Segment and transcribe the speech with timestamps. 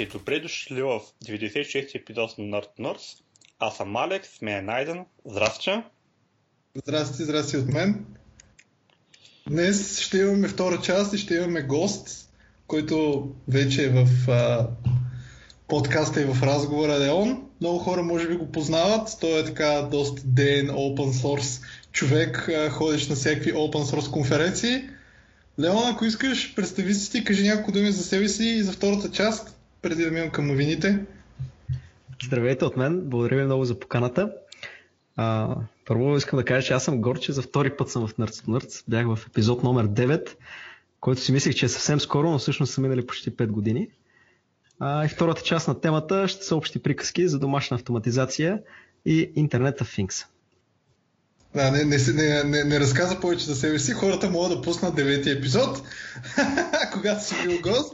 [0.00, 3.20] Здравейте и добре дошли в 96 епизод на Nerd Nerds.
[3.58, 5.04] Аз съм Алекс, ме е найден.
[5.26, 5.70] Здрасти.
[6.74, 8.06] Здрасти, здрасти от мен.
[9.48, 12.30] Днес ще имаме втора част и ще имаме гост,
[12.66, 14.68] който вече е в а,
[15.68, 17.48] подкаста и в разговора Леон.
[17.60, 19.16] Много хора може би го познават.
[19.20, 24.82] Той е така доста ден open source човек, а, ходиш на всякакви open source конференции.
[25.60, 29.10] Леон, ако искаш, представи си ти, кажи няколко думи за себе си и за втората
[29.10, 31.04] част, преди да минем към новините.
[32.24, 34.32] Здравейте от мен, благодаря ви много за поканата.
[35.16, 38.46] А, първо искам да кажа, че аз съм горче, за втори път съм в Nerds
[38.46, 38.84] Nerds.
[38.88, 40.36] Бях в епизод номер 9,
[41.00, 43.88] който си мислех, че е съвсем скоро, но всъщност са минали почти 5 години.
[44.78, 48.62] А, и втората част на темата ще са общи приказки за домашна автоматизация
[49.04, 50.26] и Internet of Things.
[51.54, 53.92] Да, не, не, не, не, не разказа повече за себе си.
[53.92, 55.82] Хората могат да пуснат деветия епизод,
[56.92, 57.92] когато си бил гост.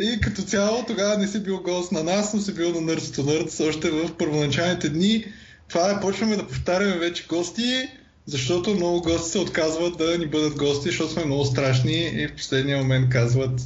[0.00, 2.98] И като цяло тогава не си бил гост на нас, но си бил на Nerds
[2.98, 5.24] to Nerds още в първоначалните дни.
[5.68, 7.88] Това е, почваме да повтаряме вече гости,
[8.26, 12.36] защото много гости се отказват да ни бъдат гости, защото сме много страшни и в
[12.36, 13.60] последния момент казват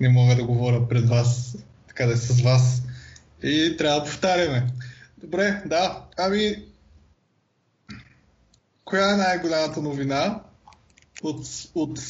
[0.00, 1.56] не мога да говоря пред вас,
[1.88, 2.82] така да е с вас.
[3.42, 4.66] И трябва да повтаряме.
[5.22, 6.02] Добре, да.
[6.16, 6.56] Ами,
[8.88, 10.40] коя е най-голямата новина
[11.22, 12.00] от, от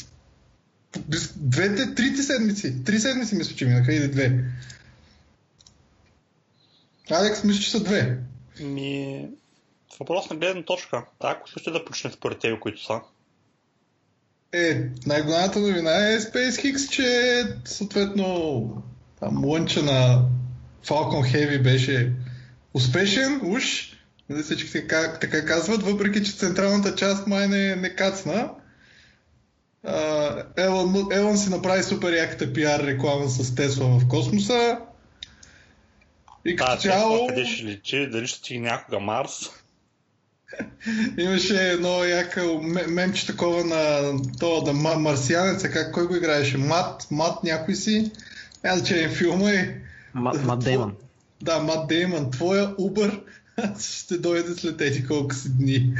[1.35, 2.83] двете, трите седмици?
[2.83, 4.43] Три седмици мисля, че минаха или две.
[7.11, 8.17] Алекс, мисля, че са две.
[8.59, 9.27] Ми...
[9.99, 11.05] Въпрос на гледна точка.
[11.19, 13.01] Ако също да почне според тебе, които са.
[14.51, 18.83] Е, най-голямата новина е SpaceX, че съответно
[19.19, 20.25] там лънча на
[20.85, 22.13] Falcon Heavy беше
[22.73, 23.93] успешен, уж,
[24.29, 28.49] нали всички така, така казват, въпреки че централната част май не, не кацна.
[29.87, 34.79] Uh, Елон си направи супер яката пиар реклама с Тесла в космоса.
[36.45, 37.27] И като да, цяло...
[37.27, 39.49] къде ще лечи, дали ще стигне някога Марс?
[41.17, 42.43] Имаше едно яка
[42.87, 46.57] мемче такова на то да марсианеца, как кой го играеше?
[46.57, 48.11] Мат, Мат някой си.
[48.63, 49.75] Няма че е филма и...
[50.13, 50.95] Мат Деймон.
[51.41, 52.31] Да, Мат Деймон.
[52.31, 53.19] Твоя Uber
[53.79, 55.93] ще дойде след ети колко си дни.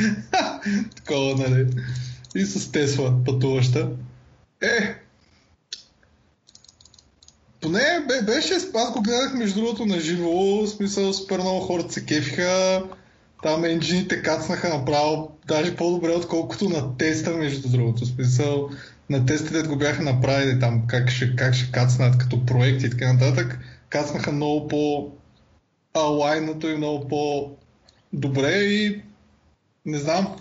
[0.96, 1.68] Такова, нали?
[2.36, 3.90] И с Тесла пътуваща.
[4.62, 4.96] Е,
[7.62, 7.82] поне
[8.26, 12.84] беше, аз го гледах между другото на живо, в смисъл супер много хората се кефиха,
[13.44, 18.70] там енджините кацнаха направо, даже по-добре отколкото на теста между другото, в смисъл
[19.10, 23.14] на тестите го бяха направили там как ще, как ще кацнат като проекти и така
[23.14, 23.60] нататък,
[23.90, 25.12] кацнаха много по
[25.94, 29.02] алайнато и много по-добре и
[29.86, 30.40] не знам.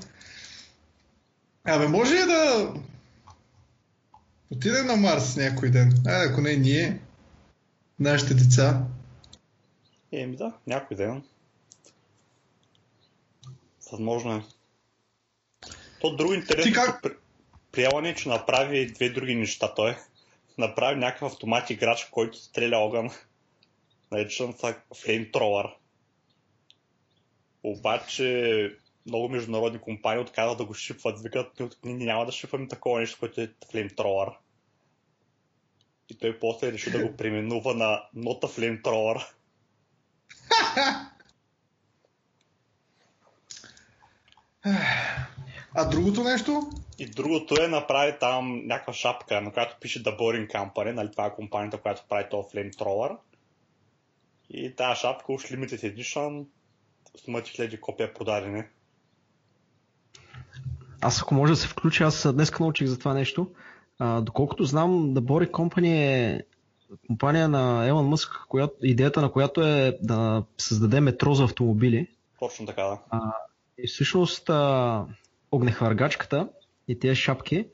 [1.64, 2.74] Абе, може ли да
[4.50, 5.92] отидем на Марс някой ден?
[6.06, 7.00] Айде, ако не ние,
[8.00, 8.82] нашите деца.
[10.12, 11.22] Еми да, някой ден.
[13.92, 14.42] Възможно е.
[16.00, 17.02] То друго интересно как...
[17.72, 19.96] приемане, че направи две други неща той.
[20.58, 23.10] Направи някакъв автомат играч, който стреля огън.
[24.10, 25.74] Наречен са Flamethrower.
[27.62, 28.70] Обаче
[29.06, 31.22] много международни компании отказват да го шипват.
[31.22, 34.34] Викат, ние няма да шипваме такова нещо, което е Flamethrower.
[36.08, 39.26] И той после реши да го преименува на Нота Flamethrower.
[45.74, 46.70] А другото нещо?
[46.98, 51.26] И другото е направи там някаква шапка, на която пише The Boring Company, нали това
[51.26, 53.16] е компанията, която прави този Flamethrower.
[54.50, 56.46] И тази шапка уж Limited Edition
[57.16, 58.62] с хиляди копия продадени.
[61.00, 63.50] Аз ако може да се включа, аз днес научих за това нещо.
[63.98, 66.42] А, доколкото знам, The Boring Company е
[67.06, 72.08] компания на Елон Мъск, която, идеята на която е да създаде метро за автомобили.
[72.38, 72.98] Точно така, да.
[73.10, 73.20] А,
[73.78, 75.04] и всъщност а,
[75.52, 76.48] огнехвъргачката
[76.88, 77.66] и тези шапки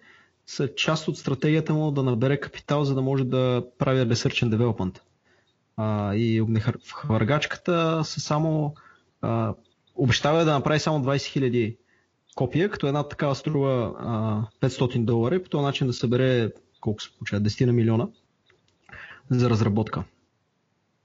[0.46, 4.56] са част от стратегията му да набере капитал, за да може да прави research and
[4.56, 5.00] development.
[5.76, 8.75] А, и огнехвъргачката са само
[9.23, 9.55] а,
[9.94, 11.76] обещава да направи само 20 000
[12.35, 13.94] копия, като една такава струва
[14.62, 16.50] а, 500 долара и по този начин да събере
[16.81, 18.09] колко се получава, 10 на милиона
[19.31, 20.05] за разработка.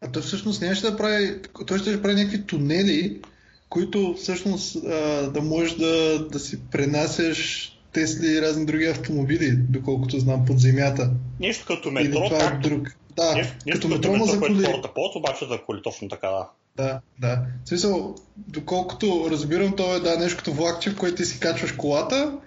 [0.01, 3.21] А той всъщност нямаше да прави, той ще прави някакви тунели,
[3.69, 10.19] които всъщност а, да можеш да, да си пренасяш Тесли и разни други автомобили, доколкото
[10.19, 11.12] знам, под земята.
[11.39, 12.95] Нещо като метро, Или това е друг.
[13.19, 14.66] Да, като, като метро, за коли.
[14.66, 16.50] Хората ползват, обаче за коли точно така, да.
[16.75, 17.42] Да, да.
[17.66, 21.71] В смисъл, доколкото разбирам, то е да, нещо като влакче, в което ти си качваш
[21.71, 22.38] колата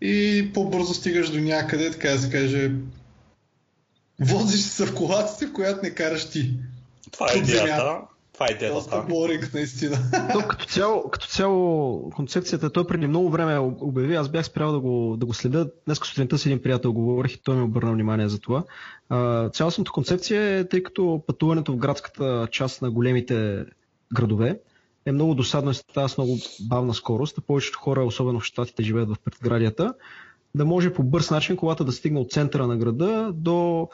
[0.00, 2.70] и по-бързо стигаш до някъде, така да се каже,
[4.20, 6.50] Возиш се в колата си, в която не караш ти.
[7.10, 8.00] Това е идеята.
[8.38, 8.74] Това е идеята.
[8.74, 9.98] Доста боринг, наистина.
[10.32, 14.80] То, като, цяло, като цяло концепцията, той преди много време обяви, аз бях спрял да
[14.80, 15.70] го, да го следя.
[15.86, 18.64] Днес сутринта с един приятел говорих и той ми обърна внимание за това.
[19.52, 23.64] Цялостната концепция е, тъй като пътуването в градската част на големите
[24.14, 24.60] градове
[25.06, 27.38] е много досадно и става с много бавна скорост.
[27.38, 29.94] А повечето хора, особено в щатите, живеят в предградията.
[30.54, 33.88] Да може по бърз начин колата да стигне от центъра на града до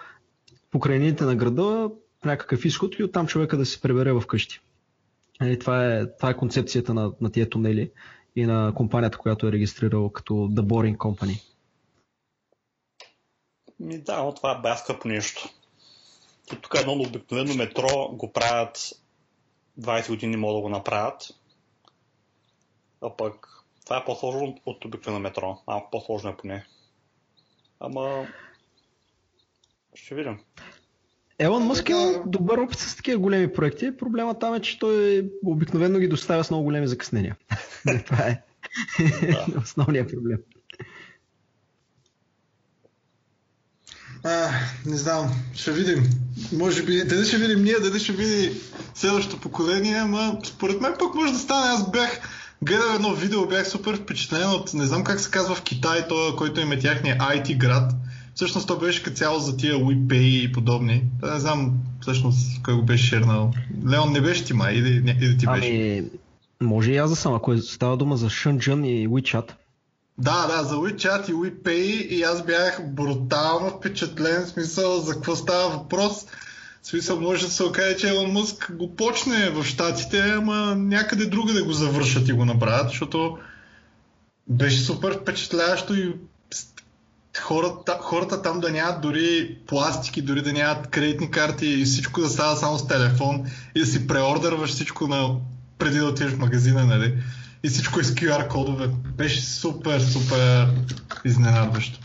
[0.70, 1.90] покрайнините на града
[2.24, 4.60] някакъв изход и оттам човека да се пребере в къщи.
[5.40, 7.90] И нали, това, е, това е концепцията на, на тия тунели
[8.36, 11.42] и на компанията, която е регистрирала като The Boring Company.
[13.80, 15.48] Ми да, но това е бая скъпо нещо.
[16.52, 18.92] И тук едно обикновено метро го правят
[19.80, 21.30] 20 години могат да го направят.
[23.00, 23.48] А пък
[23.84, 25.58] това е по-сложно от обикновено метро.
[25.66, 26.66] Малко по-сложно е поне.
[27.80, 28.26] Ама
[29.94, 30.40] ще видим.
[31.38, 33.96] Елон Мъск има добър опит с такива големи проекти.
[33.96, 37.36] Проблема там е, че той обикновено ги доставя с много големи закъснения.
[38.06, 38.40] Това е
[39.62, 40.38] основният проблем.
[44.24, 44.50] А,
[44.86, 46.10] не знам, ще видим.
[46.52, 48.60] Може би, дали ще видим ние, дали ще види
[48.94, 51.72] следващото поколение, ама според мен пък може да стане.
[51.72, 52.20] Аз бях
[52.62, 56.36] гледал едно видео, бях супер впечатлен от, не знам как се казва в Китай, той,
[56.36, 57.92] който им е тяхния IT град.
[58.34, 61.04] Всъщност то беше като цяло за тия WePay и подобни.
[61.20, 63.52] Да, не знам всъщност кой го беше шернал.
[63.88, 65.68] Леон не беше ти май или, или ти беше?
[65.68, 66.04] Ами,
[66.60, 69.52] може и аз да съм, ако става дума за Shenzhen и WeChat.
[70.18, 75.36] Да, да, за WeChat и WePay и аз бях брутално впечатлен, в смисъл за какво
[75.36, 76.26] става въпрос.
[76.82, 81.26] В смисъл може да се окаже, че Елон Мъск го почне в Штатите, ама някъде
[81.26, 83.38] друга да го завършат и го направят, защото
[84.48, 86.14] беше супер впечатляващо и
[87.40, 92.28] хората, хората там да нямат дори пластики, дори да нямат кредитни карти и всичко да
[92.28, 93.44] става само с телефон
[93.74, 95.36] и да си преордърваш всичко на,
[95.78, 97.14] преди да отидеш в магазина, нали?
[97.64, 98.88] И всичко е с QR кодове.
[99.16, 100.68] Беше супер, супер
[101.24, 101.98] изненадващо.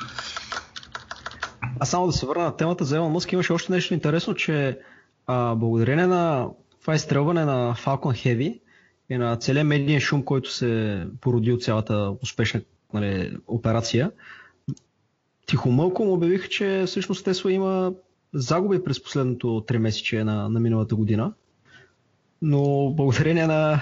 [1.79, 4.79] А само да се върна на темата за Елон Мъск, имаше още нещо интересно, че
[5.27, 6.47] а, благодарение на
[6.81, 8.59] това изстрелване на Falcon Heavy
[9.09, 12.61] и на целият медиен шум, който се породи от цялата успешна
[12.93, 14.11] нали, операция,
[15.49, 17.93] тихомълко му обявиха, че всъщност Тесла има
[18.33, 21.33] загуби през последното 3 месече на, на миналата година.
[22.41, 23.81] Но благодарение на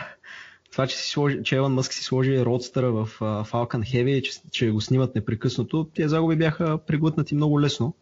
[0.71, 4.31] това, че, си сложи, че Елон Мъск си сложи родстъра в uh, Falcon Heavy, че,
[4.51, 7.93] че го снимат непрекъснато, тези загуби бяха преглътнати много лесно.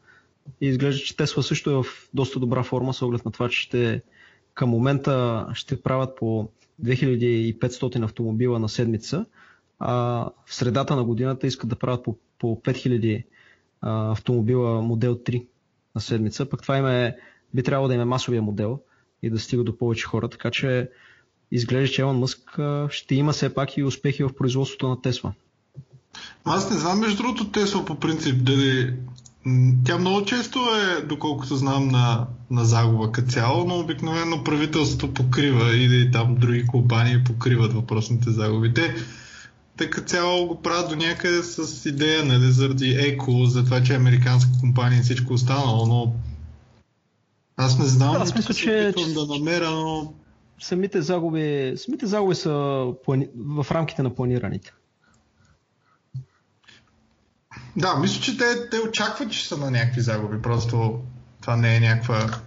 [0.62, 3.62] И изглежда, че Тесла също е в доста добра форма, с оглед на това, че
[3.62, 4.02] ще,
[4.54, 6.50] към момента ще правят по
[6.84, 9.26] 2500 автомобила на седмица,
[9.80, 9.94] а
[10.46, 13.24] в средата на годината искат да правят по, по 5000
[13.86, 15.46] автомобила модел 3
[15.96, 17.16] на седмица, пък това им е,
[17.54, 18.80] би трябвало да им е масовия модел
[19.24, 20.90] и да стига до повече хора, така че
[21.52, 22.60] изглежда, че Елон Мъск
[22.90, 25.34] ще има все пак и успехи в производството на Тесла.
[26.46, 28.94] Аз не знам, между другото, Тесла по принцип дали...
[29.86, 35.76] Тя много често е, доколкото знам, на, на загуба като цяло, но обикновено правителството покрива
[35.78, 38.74] или там други компании покриват въпросните загуби.
[38.74, 38.96] Те
[39.78, 43.94] те като цяло го правят до някъде с идея, нали, заради еко, за това, че
[43.94, 46.14] е американска компания и всичко останало, но
[47.58, 50.14] аз не знам, да, аз мисля, че, че да намеря, но...
[50.62, 53.28] Самите загуби, самите загуби са плани...
[53.36, 54.74] в рамките на планираните.
[57.76, 60.42] Да, мисля, че те, те очакват, че са на някакви загуби.
[60.42, 61.00] Просто
[61.42, 62.40] това не е някаква...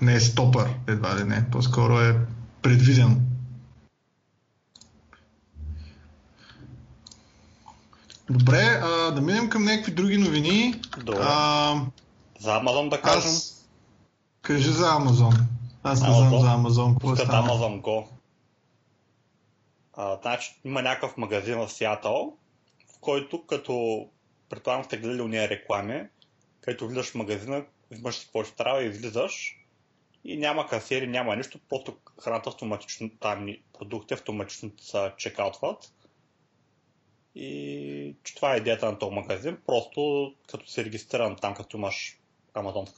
[0.00, 1.44] Не е стопър, едва ли не.
[1.50, 2.16] По-скоро е
[2.62, 3.16] предвидено.
[8.30, 10.74] Добре, а, да минем към някакви други новини.
[11.04, 11.20] Добре.
[11.22, 11.80] А,
[12.40, 13.30] за Амазон да кажем.
[13.30, 13.68] Аз...
[14.42, 15.34] Кажи за Амазон.
[15.82, 16.94] Аз не знам за Амазон.
[16.94, 17.38] Какво става?
[17.38, 18.06] Амазон Go.
[19.96, 22.36] А, значи, има някакъв магазин в Сиатъл,
[22.94, 24.06] в който като
[24.48, 26.02] предполагам сте гледали уния реклами,
[26.60, 29.56] където влизаш в магазина, взимаш си какво ще трябва и излизаш
[30.24, 35.93] и няма касиери, няма нищо, просто храната автоматично, там продукти автоматично са чекаутват
[37.34, 39.58] и че това е идеята на този магазин.
[39.66, 42.18] Просто като се регистриран там, като имаш
[42.54, 42.94] Amazon,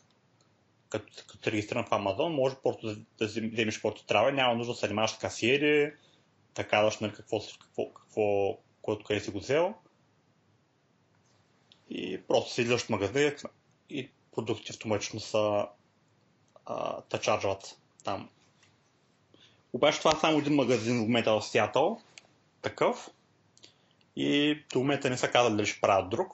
[0.88, 4.32] като, като се регистриран в Amazon, може просто да, да вземеш каквото трябва.
[4.32, 5.92] Няма нужда да се занимаваш с касиери,
[6.54, 9.74] да казваш нали, какво, какво, какво, което къде си го взел.
[11.90, 13.32] И просто си идваш в магазин
[13.90, 15.66] и продуктите автоматично са
[17.08, 18.28] те чарджват там.
[19.72, 22.00] Обаче това е само един магазин в момента в Сиатъл,
[22.62, 23.10] такъв.
[24.16, 26.32] И до момента не са казали дали ще правят друг.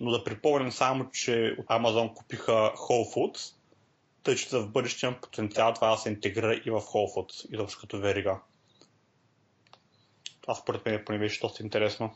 [0.00, 3.54] Но да припомням само, че от Amazon купиха Whole Foods,
[4.22, 7.80] тъй че в бъдеще потенциал това да се интегрира и в Whole Foods, и точно
[7.80, 8.40] като верига.
[10.40, 12.14] Това според мен поне беше доста интересно.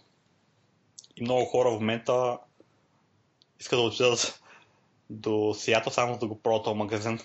[1.16, 2.38] И много хора в момента
[3.60, 4.42] искат да отидат
[5.10, 7.20] до Сиато само да го пробват магазин.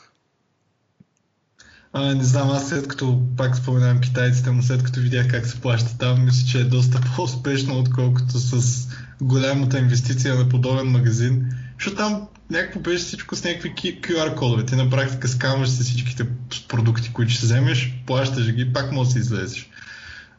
[1.94, 5.62] А, не знам, аз след като пак споменавам китайците, но след като видях как се
[5.62, 8.88] плаща там, мисля, че е доста по-успешно, отколкото с
[9.22, 11.46] голямата инвестиция на подобен магазин.
[11.74, 14.66] Защото там някакво беше всичко с някакви QR кодове.
[14.66, 16.28] Ти на практика скамваш се всичките
[16.68, 19.70] продукти, които ще вземеш, плащаш ги, пак може да излезеш.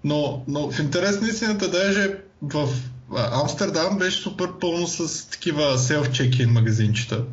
[0.05, 2.11] Но, но в интерес на истината, даже
[2.43, 2.69] в
[3.17, 7.25] Амстердам беше супер пълно с такива self-check-in магазинчета.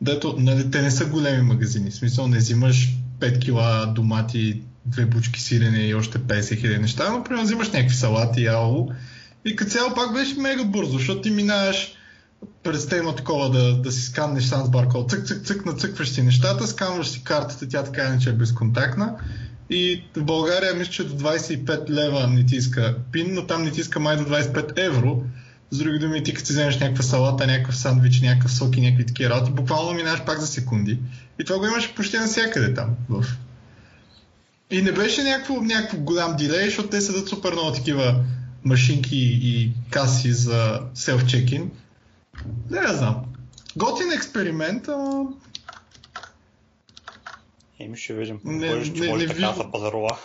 [0.00, 1.90] Дето, нали, те не са големи магазини.
[1.90, 7.10] В смисъл не взимаш 5 кила домати, две бучки сирене и още 50 хиляди неща,
[7.10, 8.88] но примерно взимаш някакви салати, яло
[9.46, 11.92] и като цяло пак беше мега бързо, защото ти минаваш
[12.62, 15.10] през те такова да, да си сканнеш с баркод.
[15.10, 19.14] Цък, цък, цък, нацъкваш си нещата, сканваш си картата, тя така иначе е безконтактна.
[19.70, 23.70] И в България мисля, че до 25 лева не ти иска пин, но там не
[23.70, 25.22] ти иска май до 25 евро.
[25.70, 29.06] С други думи, ти като си вземеш някаква салата, някакъв сандвич, някакъв сок и някакви
[29.06, 30.98] такива работи, буквално минаваш пак за секунди.
[31.40, 32.96] И това го имаш почти навсякъде там.
[33.08, 33.24] В...
[34.70, 38.24] И не беше някакво, някакво голям дилей, защото те седат супер много такива
[38.64, 41.68] машинки и каси за селф-чекин.
[42.70, 43.16] Не, не знам.
[43.76, 45.24] Готин експеримент, ама...
[47.80, 48.40] Еми ще видим.
[48.44, 49.62] Не, ще не, може не, така ви...
[49.72, 50.18] пазарова.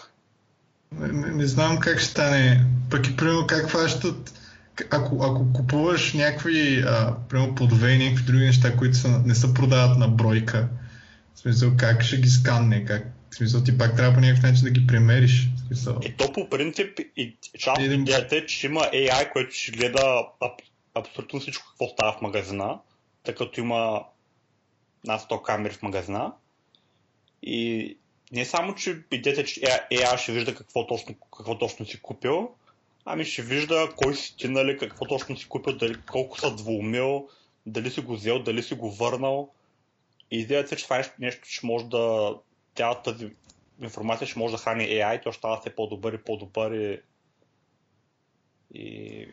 [0.99, 2.65] Не, не, не, знам как ще стане.
[2.89, 4.33] Пък и примерно как хващат
[4.89, 7.15] ако, ако купуваш някакви а,
[7.55, 10.69] плодове и някакви други неща, които са, не се продават на бройка,
[11.35, 14.63] в смисъл как ще ги сканне, как, в смисъл ти пак трябва по някакъв начин
[14.63, 15.49] да ги премериш.
[15.67, 15.99] Смисъл.
[16.03, 20.25] И то по принцип, и част от идеята е, че има AI, който ще гледа
[20.41, 20.61] аб,
[20.95, 22.79] абсолютно всичко какво става в магазина,
[23.23, 24.03] тъй като има
[25.05, 26.31] над 100 камери в магазина.
[27.43, 27.97] И
[28.31, 29.61] не само, че идеята е, че
[29.91, 32.49] AI ще вижда какво точно, какво точно си купил,
[33.05, 37.29] Ами ще вижда кой си ти, нали, какво точно си купил, дали, колко са двумил,
[37.65, 39.53] дали си го взел, дали си го върнал.
[40.31, 42.35] И идеята е, че това е нещо ще може да...
[42.75, 43.31] Цялата тази
[43.81, 47.01] информация ще може да храни AI, то ще става все по-добър и по-добър и...
[48.73, 49.25] и...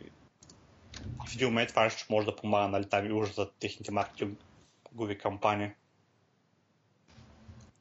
[1.27, 5.19] в един момент това ще може да помага, нали, там и уж за техните маркетингови
[5.19, 5.71] кампании.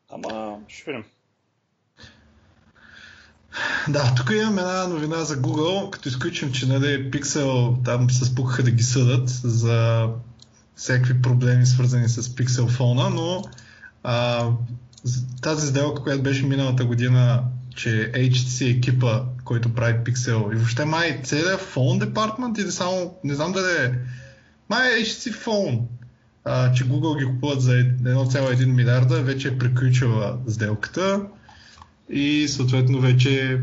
[0.09, 1.05] Ама ще видим.
[3.89, 8.63] Да, тук имам една новина за Google, като изключим, че нали, Pixel там се спукаха
[8.63, 10.07] да ги съдат за
[10.75, 13.43] всякакви проблеми свързани с Pixel фона, но
[14.03, 14.47] а,
[15.41, 17.43] тази сделка, която беше миналата година,
[17.75, 23.35] че HTC екипа, който прави Pixel и въобще май целият фон департмент или само, не
[23.35, 23.99] знам дали е,
[24.69, 25.87] май е HTC фон,
[26.75, 31.21] че Google ги купуват за 1,1 милиарда, вече е приключила сделката
[32.09, 33.61] и съответно вече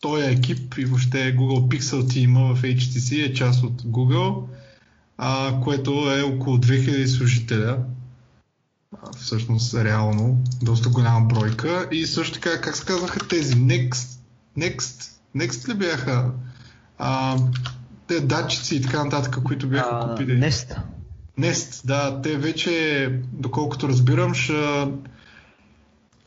[0.00, 4.42] този екип и въобще Google Pixel Team в HTC е част от Google,
[5.18, 7.78] а, което е около 2000 служителя.
[9.02, 11.88] А, всъщност реално доста голяма бройка.
[11.92, 13.54] И също така, как се казаха тези?
[13.54, 14.18] Next,
[14.58, 16.30] Next, Next ли бяха?
[16.98, 17.38] А,
[18.06, 20.40] те датчици и така нататък, които бяха а, купили.
[20.40, 20.76] Nest.
[21.40, 22.22] Nest, да.
[22.22, 24.86] Те вече, доколкото разбирам, ще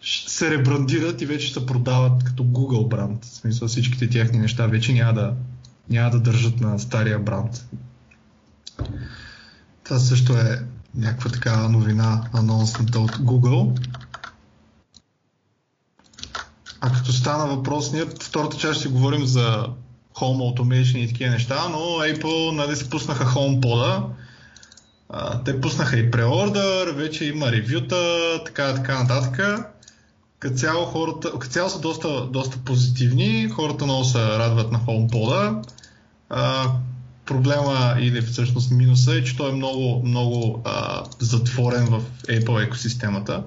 [0.06, 3.26] се ребрандират и вече се продават като Google бранд.
[3.26, 5.34] В смисъл всичките тяхни неща вече няма да,
[5.90, 7.66] няма да държат на стария бранд.
[9.84, 13.80] Това също е някаква такава новина, анонсната от Google.
[16.82, 19.68] А като стана въпрос, ние втората част ще говорим за
[20.16, 24.04] Home Automation и такива неща, но Apple нали, се пуснаха HomePod-а.
[25.46, 27.98] те пуснаха и преордър, вече има ревюта,
[28.46, 29.66] така, така нататък.
[30.46, 35.62] Като цяло, хората, като цяло са доста, доста позитивни, хората много се радват на HomePod-а.
[36.30, 36.72] А,
[37.25, 43.44] проблема или всъщност минуса е, че той е много, много а, затворен в Apple екосистемата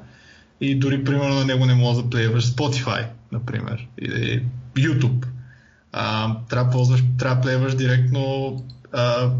[0.60, 4.44] и дори примерно на него не може да плееваш Spotify, например, или
[4.76, 5.26] YouTube.
[5.92, 8.56] А, трябва да ползваш, трябва да плееваш директно
[8.92, 9.30] а,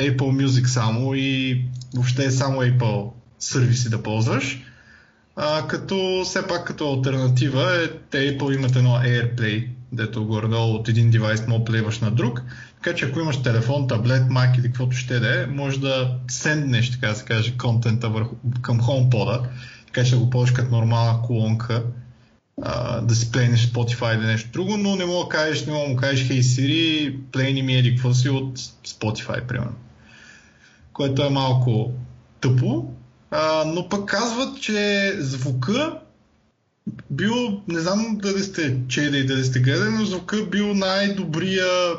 [0.00, 4.63] Apple Music само и въобще само Apple сервиси да ползваш.
[5.36, 10.88] А, като все пак като альтернатива е, те Apple имат едно AirPlay, дето горе от
[10.88, 12.42] един девайс мога плейваш на друг.
[12.74, 16.90] Така че ако имаш телефон, таблет, Mac или каквото ще да е, може да сенднеш,
[16.90, 19.48] така да се каже, контента върху, към HomePod,
[19.86, 21.82] така че да го ползваш като нормална колонка
[22.62, 25.84] а, да си плейнеш Spotify или нещо друго, но не мога да кажеш, не мога
[25.84, 29.74] да му кажеш Hey Siri, плейни ми еди какво си от Spotify, примерно.
[30.92, 31.92] Което е малко
[32.40, 32.92] тъпо,
[33.36, 35.98] а, но пък казват, че звука
[37.10, 41.94] бил, не знам дали сте чели и дали сте гледали, но звука бил най-добрия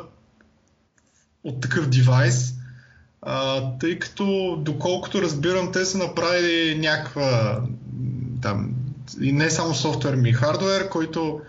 [1.43, 2.53] от такъв девайс,
[3.21, 7.61] а, тъй като, доколкото разбирам, те са направили някаква
[8.41, 8.71] там,
[9.21, 11.41] и не само софтуер, ми и хардуер, който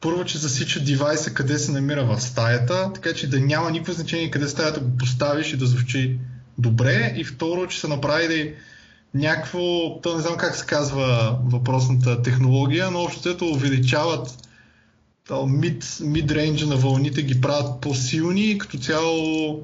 [0.00, 4.30] първо, че засича девайса къде се намира в стаята, така че да няма никакво значение
[4.30, 6.18] къде стаята го поставиш и да звучи
[6.58, 7.14] добре.
[7.16, 8.54] И второ, че са направили
[9.14, 14.48] някакво, то не знам как се казва въпросната технология, но общото увеличават
[15.46, 19.62] мид, mid на вълните ги правят по-силни, като цяло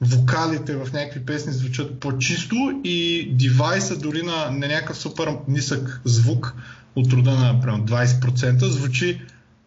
[0.00, 6.54] вокалите в някакви песни звучат по-чисто и девайса дори на, на някакъв супер нисък звук
[6.96, 9.20] от рода на примерно, 20% звучи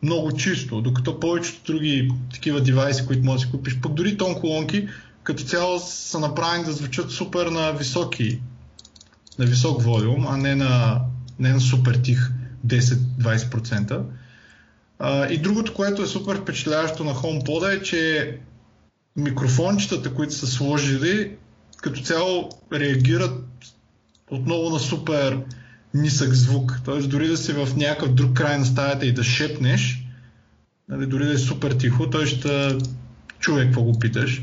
[0.04, 4.36] много чисто, докато повечето други такива девайси, които можеш да си купиш, пък дори тон
[4.36, 4.88] колонки,
[5.24, 8.40] като цяло са направени да звучат супер на високи
[9.40, 11.02] на висок волюм, а не на,
[11.40, 12.32] не на супер тих
[12.68, 14.02] 10-20%.
[15.00, 18.38] А, и другото, което е супер впечатляващо на HomePod е, че
[19.16, 21.36] микрофончетата, които са сложили,
[21.78, 23.44] като цяло реагират
[24.32, 25.40] отново на супер
[25.94, 26.80] нисък звук.
[26.86, 30.04] Тоест дори да си в някакъв друг край на стаята и да шепнеш,
[30.90, 32.78] нали, дори да е супер тихо, той ще
[33.40, 34.42] чуе какво го питаш.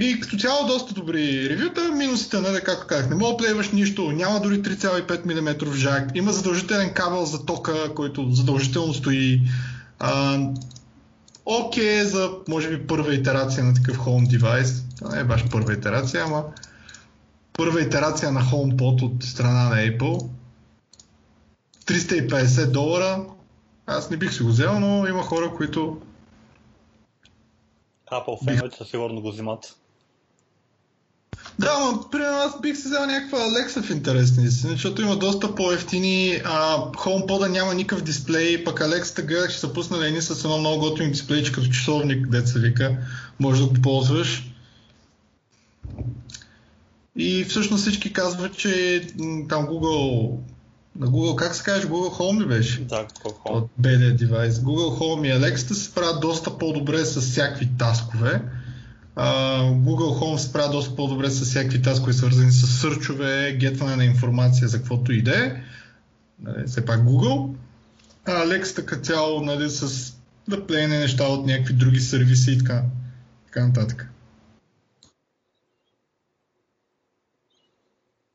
[0.00, 1.92] И като цяло доста добри ревюта.
[1.92, 6.32] Минусите, нали, както казах, не мога да плейваш нищо, няма дори 3,5 мм жак, има
[6.32, 9.40] задължителен кабел за тока, който задължително стои.
[9.98, 10.38] А,
[11.44, 14.84] окей okay, за, може би, първа итерация на такъв home девайс.
[14.98, 16.44] Това не е баш първа итерация, ама
[17.52, 20.28] първа итерация на HomePod от страна на Apple.
[21.86, 23.24] 350 долара.
[23.86, 26.00] Аз не бих си го взел, но има хора, които
[28.12, 29.76] Apple феновете със сигурно го взимат.
[31.58, 36.40] Да, но примерно аз бих си взел някаква Alexa в интересни защото има доста по-ефтини.
[36.44, 40.80] А, HomePod няма никакъв дисплей, пък Alexa гледах, че са пуснали едни с едно много
[40.80, 42.96] готино дисплей, като часовник, деца вика,
[43.40, 44.52] може да го ползваш.
[47.16, 49.02] И всъщност всички казват, че
[49.48, 50.36] там Google
[50.96, 52.80] на Google, как се казваш, Google Home ли беше?
[52.80, 53.50] Да, Google Home.
[53.50, 54.54] От BD девайс.
[54.58, 58.42] Google Home и Alexa се правят доста по-добре с всякакви таскове.
[59.16, 64.78] Google Home прави доста по-добре с всякакви таскове, свързани с сърчове, гетване на информация за
[64.78, 65.62] каквото и да е.
[66.40, 67.54] Нали, все пак Google.
[68.24, 70.12] А Alexa така цяло нали, с
[70.48, 72.82] да плейне неща от някакви други сервиси и така,
[73.46, 74.08] така нататък.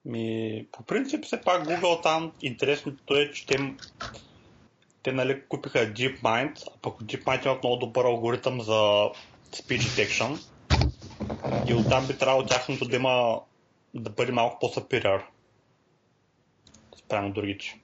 [0.06, 3.74] Ми, по принцип, все пак Google там интересното е, че те,
[5.04, 9.10] те нали, купиха DeepMind, а пък DeepMind имат много добър алгоритъм за
[9.52, 10.40] speech detection
[11.68, 13.40] и оттам би трябвало тяхното да има
[13.94, 15.22] да бъде малко по-superior
[16.98, 17.80] спрямо другите.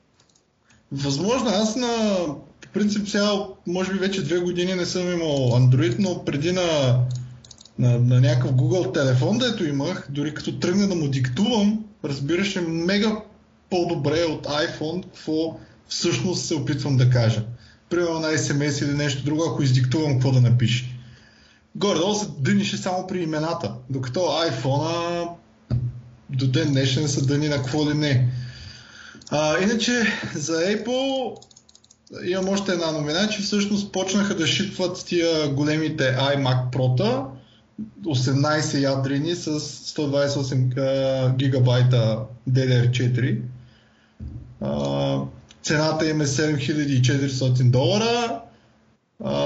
[0.91, 2.25] Възможно, аз на
[2.73, 3.31] принцип сега,
[3.67, 6.99] може би вече две години не съм имал Android, но преди на,
[7.79, 13.21] на, на някакъв Google телефон, дето имах, дори като тръгна да му диктувам, разбираше мега
[13.69, 17.43] по-добре от iPhone, какво всъщност се опитвам да кажа.
[17.89, 20.92] Примерно на SMS или нещо друго, ако издиктувам какво да напише.
[21.75, 25.27] Горе-долу се дънише само при имената, докато iPhone
[26.29, 28.29] до ден днешен са дъни на какво ли не.
[29.31, 29.91] А, иначе
[30.35, 31.35] за Apple
[32.25, 37.25] имам още една новина, че всъщност почнаха да шипват тия големите iMac Pro
[38.05, 43.39] 18 ядрени с 128 гигабайта DDR4.
[45.63, 48.42] цената им е 7400 долара,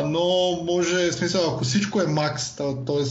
[0.06, 3.04] но може, смисъл, ако всичко е макс, т.е.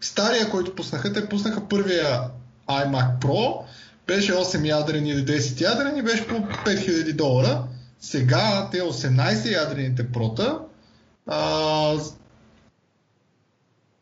[0.00, 2.20] стария, който пуснаха, те пуснаха първия
[2.68, 3.64] iMac Pro,
[4.06, 7.62] беше 8 ядрени или 10 ядрени, беше по 5000 долара.
[8.00, 10.58] Сега те 18 ядрените прота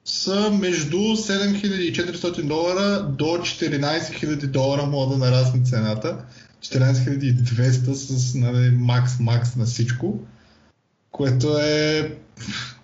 [0.05, 6.17] са между 7400 долара до 14 000 долара мога да нарасне цената.
[6.63, 10.19] 14200 с нали, макс, макс на всичко,
[11.13, 12.17] което е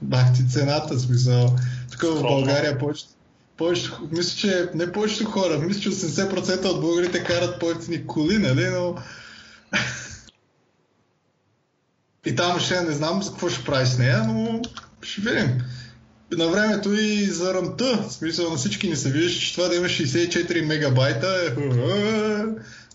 [0.03, 1.57] бахти цената, смисъл.
[1.93, 3.13] Тук в България повечето,
[3.57, 8.67] повечето, мисля, че не повечето хора, мисля, че 80% от българите карат по-ефтини коли, нали,
[8.67, 8.95] но
[12.27, 14.61] и там ще не знам за какво ще правиш с нея, но
[15.03, 15.61] ще видим
[16.33, 19.75] на времето и за ръмта, в смисъл на всички ни се виждаш, че това да
[19.75, 21.51] има 64 мегабайта е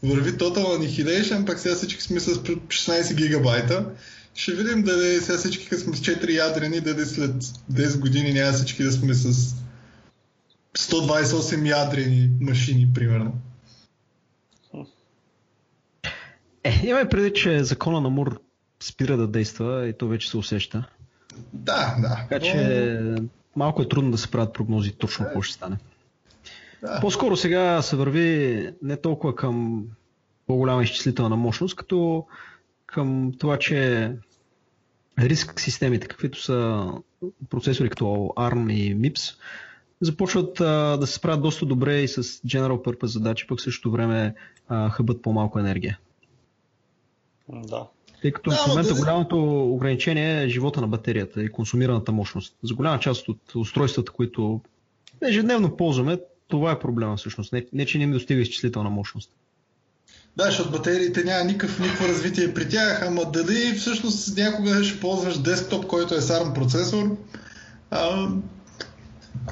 [0.03, 3.85] върви Total Annihilation, пак сега всички сме с 16 гигабайта.
[4.35, 8.53] Ще видим дали сега всички като сме с 4 ядрени, дали след 10 години няма
[8.53, 9.55] всички да сме с
[10.77, 13.33] 128 ядрени машини, примерно.
[16.63, 18.39] Е, имаме преди, че закона на Мур
[18.83, 20.87] спира да действа и то вече се усеща.
[21.53, 22.25] Да, да.
[22.29, 23.15] Така че
[23.55, 25.77] малко е трудно да се правят прогнози точно какво ще стане.
[26.81, 26.99] Да.
[27.01, 29.85] По-скоро сега се върви не толкова към
[30.47, 32.25] по-голяма изчислителна мощност, като
[32.91, 34.11] към това, че
[35.19, 36.87] риск системите, каквито са
[37.49, 38.05] процесори като
[38.37, 39.35] ARM и MIPS,
[40.01, 44.35] започват а, да се справят доста добре и с General Purpose задачи, пък същото време
[44.67, 45.99] а, хъбат по-малко енергия.
[47.49, 47.87] Да.
[48.21, 48.99] Тъй като да, в момента да...
[48.99, 52.55] голямото ограничение е живота на батерията и консумираната мощност.
[52.63, 54.61] За голяма част от устройствата, които
[55.27, 57.53] ежедневно ползваме, това е проблема всъщност.
[57.53, 59.31] Не, не че не ми достига изчислителна мощност.
[60.37, 65.37] Да, защото батериите няма никакъв, никакво развитие при тях, ама дали всъщност някога ще ползваш
[65.37, 67.17] десктоп, който е ARM процесор,
[67.91, 68.27] а,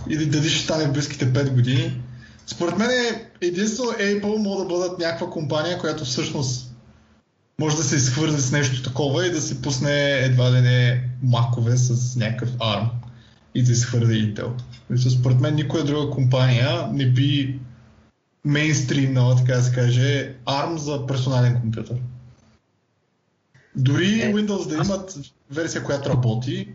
[0.09, 2.01] или дали ще стане в близките 5 години.
[2.47, 6.73] Според мен е единствено Apple могат да бъдат някаква компания, която всъщност
[7.59, 11.77] може да се изхвърли с нещо такова и да се пусне едва ли не макове
[11.77, 12.89] с някакъв ARM
[13.55, 14.49] и да изхвърли Intel.
[15.09, 17.59] Според мен никоя друга компания не би
[18.45, 21.95] мейнстримнала, така да се каже, ARM за персонален компютър.
[23.75, 25.19] Дори е, Windows да имат
[25.51, 26.73] версия, която работи.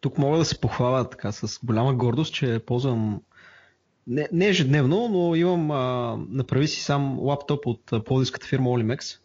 [0.00, 3.20] Тук мога да се похваля така с голяма гордост, че ползвам
[4.06, 9.18] не, не ежедневно, но имам а, направи си сам лаптоп от полиската фирма Olimex.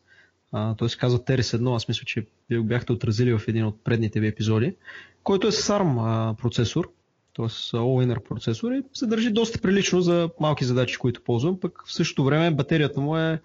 [0.51, 3.65] А, той се казва Teres 1, аз мисля, че ви го бяхте отразили в един
[3.65, 4.75] от предните ви епизоди,
[5.23, 6.91] който е с ARM а, процесор,
[7.35, 7.45] т.е.
[7.45, 12.23] All-Inner процесор и се държи доста прилично за малки задачи, които ползвам, пък в същото
[12.23, 13.41] време батерията му е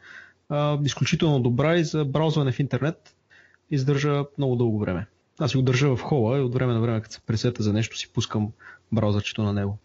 [0.49, 3.15] а, изключително добра и за браузване в интернет
[3.71, 5.07] издържа много дълго време.
[5.39, 7.73] Аз си го държа в хола и от време на време, като се пресета за
[7.73, 8.49] нещо, си пускам
[8.93, 9.79] браузърчето на него.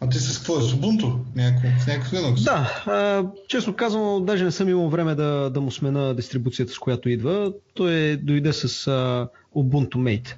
[0.00, 0.60] А ти с какво?
[0.60, 1.18] С Ubuntu?
[1.34, 2.44] Някакво, с някакъв Linux?
[2.44, 6.78] Да, а, честно казвам, даже не съм имал време да, да му смена дистрибуцията, с
[6.78, 7.52] която идва.
[7.74, 10.34] Той е, дойде с а, Ubuntu Mate.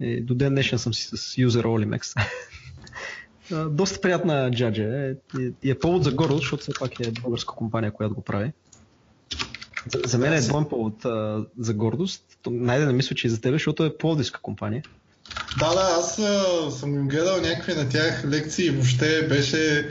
[0.00, 2.26] И до ден днешен съм си с User Olimex.
[3.70, 5.14] Доста приятна джаджа е.
[5.62, 8.52] И е повод за гордост, защото все пак е българска компания, която го прави.
[9.92, 12.22] За, за мен е двоен повод а, за гордост.
[12.50, 14.82] Найде да мисля, че и за теб, защото е плодиска компания.
[15.58, 19.90] Да, да, аз а, съм им гледал някакви на тях лекции и въобще беше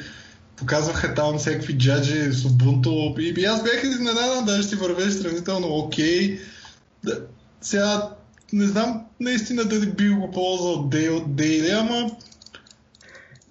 [0.55, 5.67] показваха там всякакви джаджи с Ubuntu и, и аз бях изненадан, даже си вървеш сравнително
[5.67, 6.39] окей.
[7.03, 7.21] Да,
[7.61, 8.09] сега
[8.53, 10.89] не знам наистина дали би го ползвал
[11.27, 12.11] дейли, ама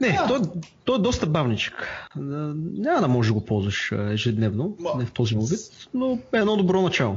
[0.01, 0.27] не, а.
[0.29, 0.53] то,
[0.85, 1.89] то е доста бавничък.
[2.17, 4.91] Няма да можеш да го ползваш ежедневно, Ма...
[4.99, 5.61] не в този му вид,
[5.95, 7.17] но е едно добро начало.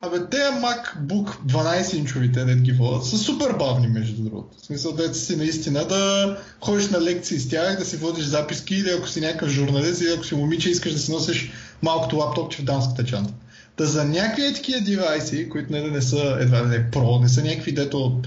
[0.00, 4.56] Абе, те MacBook 12-инчовите, дет ги водят, са супер бавни, между другото.
[4.58, 8.74] В смисъл, дете си наистина да ходиш на лекции с тях, да си водиш записки
[8.74, 12.62] или ако си някакъв журналист или ако си момиче искаш да си носиш малкото лаптопче
[12.62, 13.32] в дамската чанта.
[13.78, 17.72] Та за някакви такива девайси, които не, не са едва не про, не са някакви,
[17.72, 18.20] дето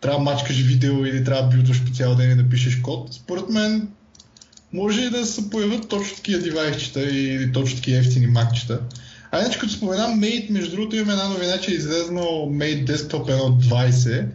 [0.00, 3.14] трябва да мачкаш видео или трябва да бютваш по цял ден и да пишеш код,
[3.14, 3.88] според мен
[4.72, 8.80] може и да се появят точно такива девайсчета или точно такива ефтини макчета.
[9.32, 13.30] А иначе като споменам Mate, между другото имаме една новина, че е излезнал Mate Desktop
[13.70, 14.26] 1.20,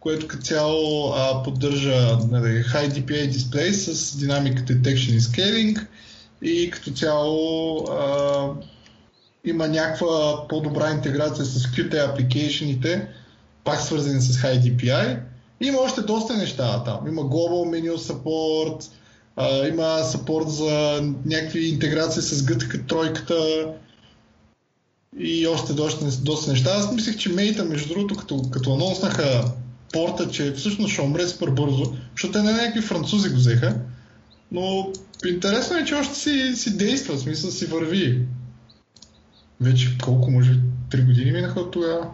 [0.00, 5.86] което като цяло а, поддържа нали, High DPI дисплей с Dynamic Detection и Scaling
[6.42, 8.48] и като цяло а,
[9.44, 13.06] има някаква по-добра интеграция с Qt application
[13.64, 15.18] пак свързани с High DPI.
[15.60, 17.08] Има още доста неща там.
[17.08, 18.84] Има Global Menu Support,
[19.36, 23.66] а, има support за някакви интеграции с гътка тройката
[25.18, 26.70] и още доста, доста неща.
[26.70, 29.44] Аз мислех, че мейта, между другото, като, като анонснаха
[29.92, 33.76] порта, че всъщност ще умре супер бързо, защото те не някакви французи го взеха.
[34.52, 34.92] Но
[35.26, 38.26] интересно е, че още си, си действа, в смисъл си върви.
[39.60, 42.10] Вече колко, може би, 3 години минаха от тогава.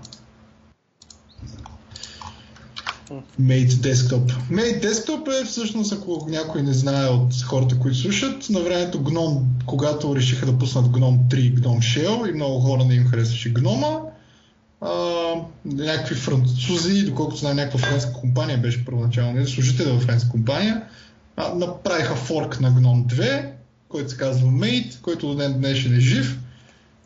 [3.40, 4.33] Mate Desktop.
[4.50, 9.42] Mate Desktop е всъщност, ако някой не знае от хората, които слушат, на времето Gnome,
[9.66, 13.54] когато решиха да пуснат Gnome 3, Gnome Shell и много хора не им харесваше
[14.80, 14.90] а,
[15.64, 20.83] някакви французи, доколкото знам някаква френска компания беше първоначално, служители в френска компания,
[21.37, 23.50] а, направиха форк на Gnome 2,
[23.88, 26.38] който се казва Mate, който до ден днешен е жив,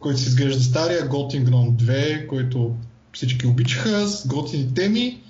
[0.00, 2.76] който се изглежда стария, Готин Gnome 2, който
[3.12, 5.22] всички обичаха, с готини теми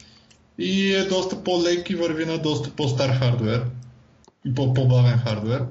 [0.58, 3.64] и е доста по-лек и върви на доста по-стар хардвер
[4.44, 5.64] и по-бавен хардвер.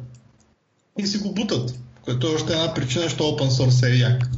[0.99, 1.79] И си го бутат.
[2.01, 4.29] Което е още една причина, защо open source е як.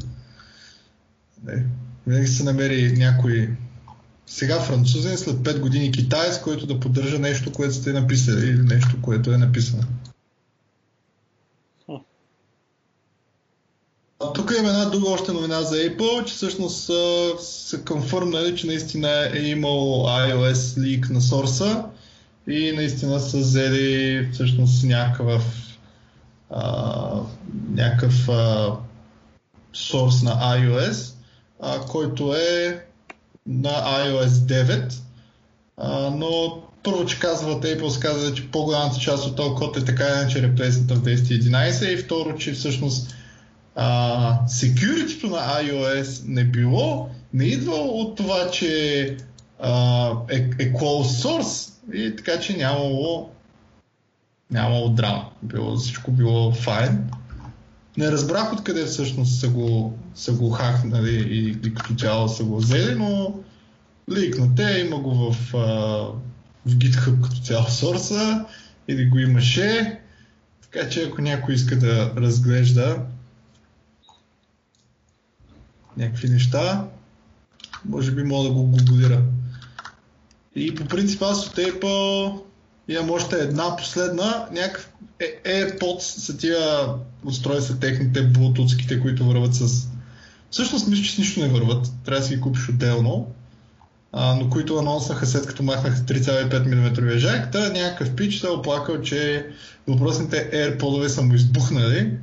[2.07, 3.49] Винаги се намери някой
[4.27, 9.01] сега французин, след 5 години китаец, който да поддържа нещо, което сте написали или нещо,
[9.01, 9.83] което е написано.
[14.19, 17.83] Тук има една друга още новина за Apple, че всъщност са, са
[18.55, 21.83] че наистина е имал iOS leak на сорса
[22.47, 25.43] и наистина са взели всъщност някакъв
[26.49, 27.21] а,
[27.71, 28.75] някакъв а,
[29.73, 31.13] сорс на iOS,
[31.61, 32.85] а, който е
[33.47, 34.93] на iOS 9,
[35.77, 40.07] а, но първо, че казват, Apple казва, че по-голямата част от този код е така
[40.07, 43.15] иначе реплейсната в 10.11 и второ, че всъщност
[43.75, 49.17] а, security на iOS не било, не идва от това, че
[49.59, 53.29] а, е, е closed source и така, че нямало
[54.51, 55.29] нямало драма.
[55.43, 57.09] Било, всичко било файн.
[57.97, 62.57] Не разбрах откъде всъщност са го, са го хахнали и, и като цяло са го
[62.57, 63.39] взели, но
[64.11, 65.59] ликнате, има го в, а,
[66.65, 68.45] в GitHub като цяло сорса
[68.87, 69.99] или го имаше.
[70.61, 72.97] Така че ако някой иска да разглежда
[75.99, 76.85] някакви неща,
[77.85, 79.21] може би мога да го гуглира.
[80.55, 82.39] И по принцип аз от Apple
[82.87, 86.87] имам още една последна, някакъв е, AirPods са тия
[87.25, 89.87] устройства, техните блутутските, които върват с...
[90.51, 93.27] Всъщност мисля, че с нищо не върват, трябва да си ги купиш отделно,
[94.11, 98.49] а, но които анонснаха след като махнаха 3,5 мм жак, та някакъв пич се е
[98.49, 99.47] оплакал, че
[99.87, 102.17] въпросните AirPods са му избухнали,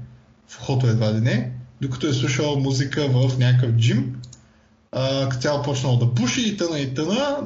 [0.49, 4.17] в хото едва ли не, докато е слушал музика в някакъв джим,
[4.93, 7.39] а, цяло почнал да пуши и тъна и тъна.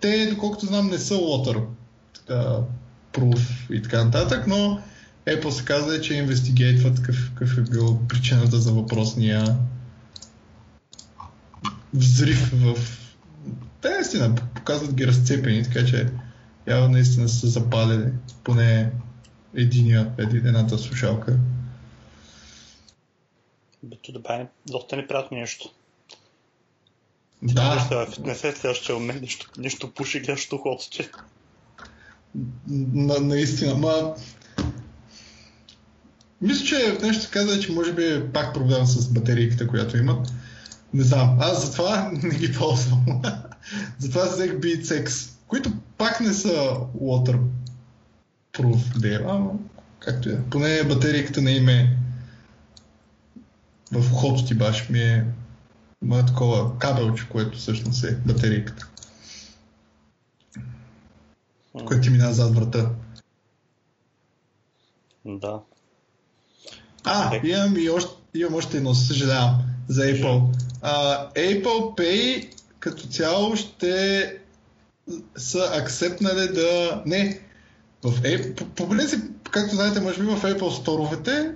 [0.00, 1.62] Те, доколкото знам, не са water
[3.12, 4.80] proof и така нататък, но
[5.26, 9.56] Apple се казва, че инвестигейтват какъв е бил причината за въпросния
[11.94, 12.76] взрив в...
[13.80, 16.08] Те наистина показват ги разцепени, така че
[16.66, 18.12] явно наистина са запалени
[18.44, 18.90] поне
[19.54, 21.36] единия, едината слушалка.
[23.82, 25.70] Бето да прави доста неприятно нещо.
[27.42, 27.86] Да.
[27.90, 28.06] да.
[28.06, 30.48] В фитнеса следващия момент нещо, нещо пуши, гледаш
[30.90, 31.10] че.
[32.68, 34.14] На, наистина, ма...
[36.40, 40.32] Мисля, че нещо се каза, че може би е пак проблем с батерийката, която имат.
[40.94, 41.38] Не знам.
[41.40, 43.22] Аз затова не ги ползвам.
[43.98, 49.40] затова взех Beats X, които пак не са waterproof, де, а,
[49.98, 50.40] както е.
[50.50, 51.96] Поне батерийката на име
[53.92, 55.24] в ухото ти баш ми е
[56.02, 58.88] има такова кабелче, което всъщност е батерийката.
[61.86, 62.90] Което ти минава зад врата.
[65.24, 65.60] Да.
[67.04, 70.56] А, имам, и още, имам още едно, съжалявам, за Apple.
[70.82, 74.36] А, Apple Pay като цяло ще
[75.36, 77.02] са акцептнали да...
[77.06, 77.40] Не,
[78.02, 81.54] в Apple, по, по принцип, както знаете, може би в Apple сторовете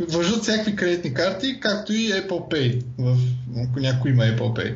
[0.00, 3.18] въжат всякакви кредитни карти, както и Apple Pay, в,
[3.68, 4.74] ако някой има Apple Pay.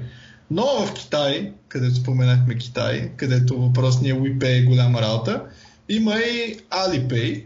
[0.50, 5.42] Но в Китай, където споменахме Китай, където въпросният WePay е голяма работа,
[5.88, 7.44] има и Alipay,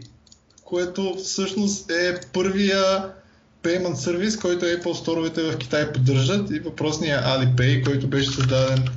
[0.63, 3.09] което всъщност е първия
[3.63, 8.87] payment сервис, който Apple сторовете в Китай поддържат и въпросният Alipay, който беше създаден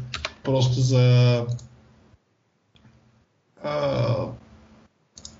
[0.44, 1.44] просто за
[3.62, 4.16] а,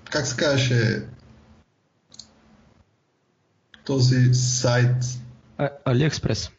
[0.09, 1.03] как се казваше
[3.87, 4.95] този сайт?
[5.85, 6.49] Алиекспрес.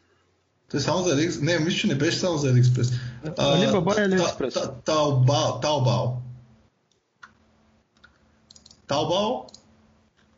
[0.71, 1.43] Той само за Алиекспрес?
[1.43, 2.93] Не, мисля, че не беше само за Алиекспрес.
[3.25, 4.55] Alibaba и Алиекспрес.
[4.85, 5.61] Таобао.
[5.61, 6.07] Таобао.
[8.87, 9.35] Таобао,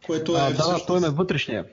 [0.07, 0.40] което е...
[0.40, 0.87] А, да, всъщност...
[0.87, 1.64] той е вътрешния.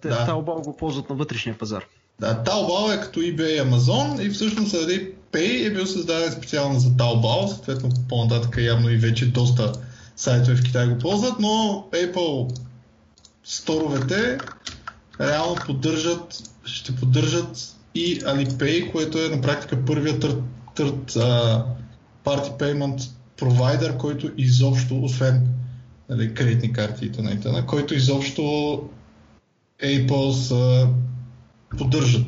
[0.00, 0.26] Те да.
[0.26, 1.84] Taobao го ползват на вътрешния пазар.
[2.20, 4.74] Да, Taobao е като eBay и Amazon и всъщност
[5.32, 9.72] Pay е бил създаден специално за Taobao, съответно по-нататък явно и вече доста
[10.16, 12.58] сайтове в Китай го ползват, но PayPal
[13.44, 14.38] сторовете
[15.20, 20.42] реално поддържат, ще поддържат и Alipay, което е на практика първият third,
[20.76, 21.64] third uh,
[22.24, 25.48] party payment провайдер, който изобщо, освен
[26.08, 28.42] нали, кредитни карти и т.н., който изобщо
[29.82, 30.88] Apple са
[31.78, 32.26] поддържат.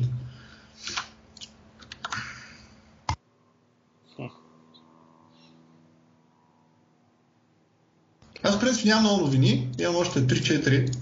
[8.43, 10.95] Аз в принцип нямам много новини, имам още 3-4.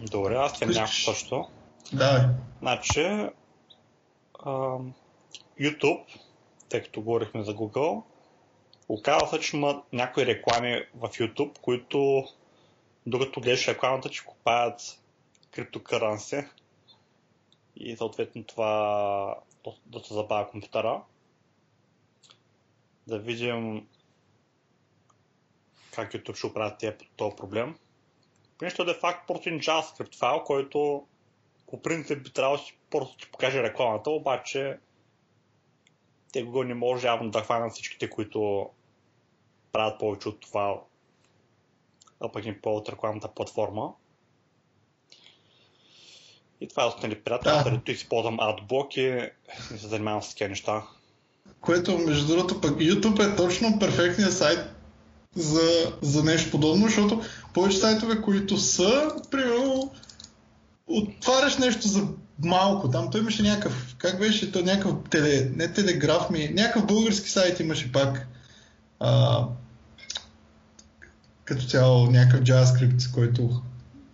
[0.00, 1.48] Добре, аз имам някакво също.
[1.92, 2.34] Да.
[2.60, 3.00] Значи,
[4.38, 4.78] а,
[5.60, 6.04] YouTube,
[6.68, 8.02] тъй като говорихме за Google,
[8.88, 12.24] оказва се, че има някои реклами в YouTube, които
[13.06, 15.00] докато гледаш рекламата, че купаят
[15.50, 16.44] криптокаранси
[17.76, 19.34] и съответно това
[19.86, 21.02] доста забавя компютъра.
[23.06, 23.88] Да видим
[25.94, 26.84] как YouTube ще оправят
[27.16, 27.76] този проблем.
[28.62, 31.06] Нещо е факт просто един JavaScript файл, който
[31.70, 32.58] по принцип би трябвало
[32.90, 34.78] просто ти покаже рекламата, обаче
[36.32, 38.70] те го не може явно да хванат всичките, които
[39.72, 40.80] правят повече от това,
[42.20, 43.92] а пък им по от рекламната платформа.
[46.60, 47.64] И това е доста неприятно, да.
[47.64, 49.30] където използвам AdBlock и
[49.70, 50.86] не се занимавам с такива неща.
[51.60, 54.58] Което, между другото, пък YouTube е точно перфектният сайт
[55.34, 57.20] за, за нещо подобно, защото
[57.54, 59.92] повече сайтове, които са, примерно,
[60.86, 62.06] отваряш нещо за
[62.44, 62.90] малко.
[62.90, 67.60] Там той имаше някакъв, как беше, то някакъв теле, не телеграф ми, някакъв български сайт
[67.60, 68.26] имаше пак.
[69.00, 69.44] А,
[71.44, 73.62] като цяло някакъв JavaScript, който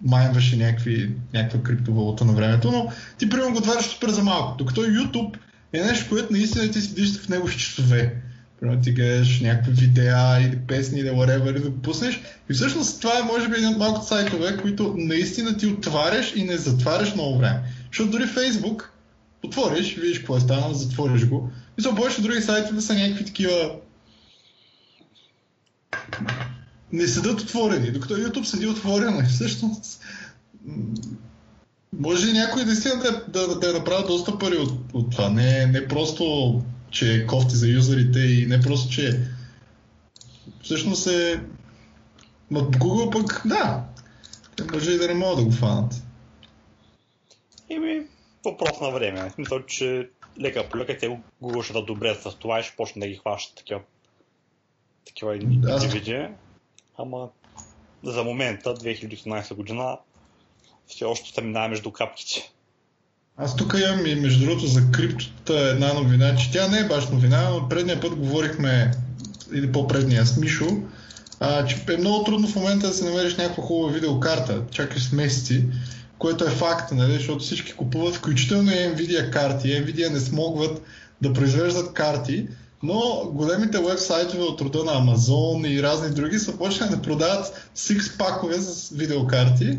[0.02, 4.56] майнваше някакви, някаква криптовалута на времето, но ти примерно го отваряш супер за малко.
[4.56, 5.36] Докато YouTube
[5.72, 8.22] е нещо, което наистина ти седиш в него с часове.
[8.66, 12.20] Примерно ти гледаш някакви видеа или песни или whatever и да пуснеш.
[12.50, 16.44] И всъщност това е може би един от малкото сайтове, които наистина ти отваряш и
[16.44, 17.62] не затваряш много време.
[17.86, 18.84] Защото дори Facebook
[19.44, 21.50] отвориш, видиш какво е станало, затвориш го.
[21.78, 23.70] И са повече други сайтове са някакви такива
[26.92, 30.00] не седат отворени, докато YouTube седи отворено и всъщност
[31.98, 35.28] може някой да, да, да е направил доста пари от, от това.
[35.28, 36.54] Не, не просто,
[36.90, 39.20] че е кофти за юзерите и не просто, че
[40.62, 41.40] всъщност е...
[42.50, 43.84] Ма Google пък, да,
[44.56, 46.02] те може и да не могат да го фанат.
[47.70, 48.06] Еми,
[48.44, 49.32] въпрос на време.
[49.38, 50.08] Мисля, че
[50.40, 53.16] лека по лека те Google ще да добре с това и ще почне да ги
[53.16, 53.80] хващат такива
[55.06, 56.28] такива индивиди.
[56.98, 57.28] Ама
[58.02, 59.98] за момента, 2018 година,
[60.86, 62.52] все още се минава между капките.
[63.38, 67.08] Аз тук имам и между другото за криптота една новина, че тя не е баш
[67.08, 68.90] новина, но предния път говорихме,
[69.54, 70.68] или по-предния с Мишо,
[71.40, 75.12] а, че е много трудно в момента да се намериш някаква хубава видеокарта, чакаш с
[75.12, 75.64] месеци,
[76.18, 79.68] което е факт, нали, защото всички купуват, включително и Nvidia карти.
[79.68, 80.82] Nvidia не смогват
[81.22, 82.46] да произвеждат карти,
[82.82, 88.18] но големите веб-сайтове от рода на Amazon и разни други са почнали да продават six
[88.18, 89.76] пакове с видеокарти,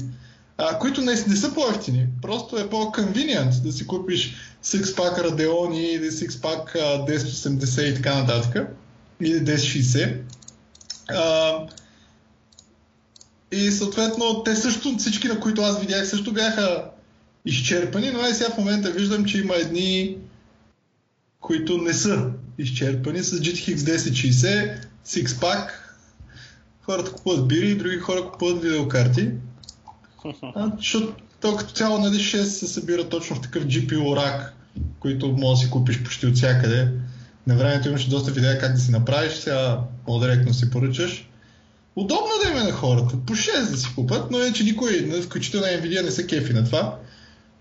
[0.57, 2.07] а, които не, не са по-ефтини.
[2.21, 8.15] Просто е по-convenient да си купиш 6 пак Radeon или 6 пак 1080 и така
[8.15, 8.67] нататък.
[9.21, 10.17] Или 1060.
[11.09, 11.53] А,
[13.51, 16.85] и съответно те също, всички на които аз видях, също бяха
[17.45, 20.17] изчерпани, но ай сега в момента виждам, че има едни,
[21.39, 25.69] които не са изчерпани с GTX 1060, Sixpack.
[26.81, 29.29] Хората купуват бири, други хора купуват видеокарти.
[30.77, 34.53] Защото то като цяло нали, 6 се събира точно в такъв GPU рак,
[34.99, 36.91] който може да си купиш почти от всякъде.
[37.47, 41.29] На времето имаше доста видеа как да си направиш, сега по-директно си поръчаш.
[41.95, 45.21] Удобно да има на хората, по 6 да си купат, но е, че никой, нали,
[45.21, 46.95] включително Nvidia не са кефи на това,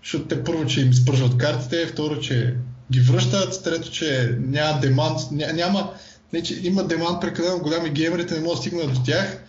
[0.03, 2.55] защото те първо, че им спържват картите, второ, че
[2.91, 5.93] ги връщат, трето, че няма демант, ня, няма,
[6.33, 9.43] не, че има демант прекалено голям и геймерите не могат да стигнат до тях.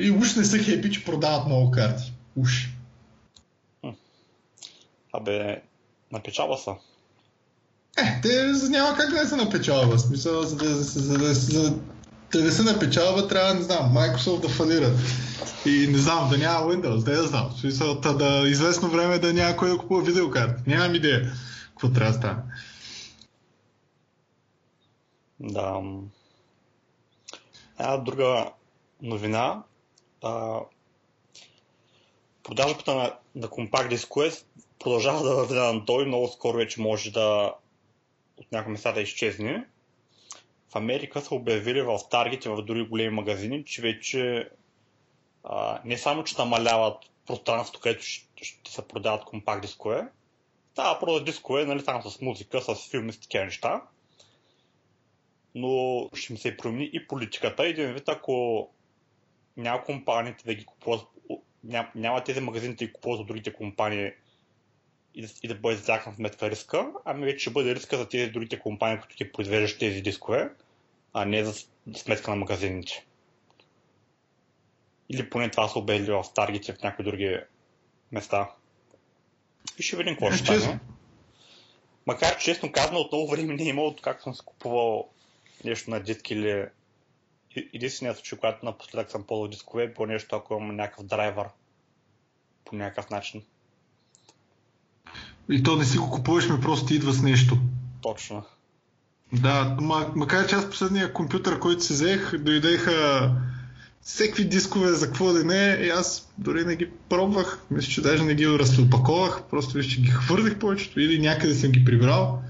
[0.00, 2.12] И уж не са хепи, че продават много карти.
[2.36, 2.68] Уж.
[5.12, 5.62] Абе,
[6.12, 6.74] напечава са.
[7.98, 9.98] Е, те няма как да не са напечалва.
[9.98, 11.78] Смисъл, за да, за, за, за,
[12.32, 14.98] да не се напечалва, трябва, не знам, Microsoft да фалират.
[15.66, 17.50] И не знам, да няма Windows, да я знам.
[17.60, 20.62] Смисъл, да известно време да няма кой да купува видеокарта.
[20.66, 21.32] Нямам идея
[21.68, 22.42] какво трябва да стане.
[25.40, 25.80] Да.
[27.78, 28.50] Една друга
[29.02, 29.62] новина.
[30.22, 30.60] А,
[32.42, 34.30] продажбата на, на компакт дискове
[34.78, 36.06] продължава да върви на той.
[36.06, 37.54] Много скоро вече може да
[38.36, 39.66] от някои места да изчезне.
[40.68, 44.50] В Америка са обявили в Target и в други големи магазини, че вече
[45.44, 50.08] а, не само, че намаляват пространството, където ще, ще се продават компакт дискове,
[50.72, 53.82] става просто дискове, нали, само с музика, с филми, с такива неща.
[55.54, 57.66] Но ще ми се промени и политиката.
[57.66, 58.68] Един вид, ако
[59.56, 61.06] няма компаниите да ги купуват,
[61.64, 64.12] няма, няма тези магазините да ги купуват от другите компании
[65.14, 68.08] и да, и да бъде за тяхна сметка риска, ами вече ще бъде риска за
[68.08, 70.50] тези другите компании, които ги произвеждат тези дискове,
[71.12, 73.06] а не за сметка на магазините.
[75.08, 77.40] Или поне това са обявили в Target в някои други
[78.12, 78.50] места.
[79.78, 80.80] И ще видим какво ще стане.
[82.06, 85.08] Макар честно казано, от много време не е имало, как съм си купувал
[85.64, 86.66] нещо на дитки или
[87.56, 91.46] единственият случай, когато напоследък съм ползвал дискове, по нещо, ако имам някакъв драйвер
[92.64, 93.42] по някакъв начин.
[95.50, 97.58] И то не си го купуваш, ми просто ти идва с нещо.
[98.02, 98.44] Точно.
[99.32, 99.76] Да,
[100.14, 103.30] макар че аз последния компютър, който си взех, дойдеха
[104.02, 107.58] всеки дискове за какво да не и аз дори не ги пробвах.
[107.70, 111.70] Мисля, че даже не ги разопаковах, просто виж, че ги хвърлих повечето или някъде съм
[111.70, 112.42] ги прибрал.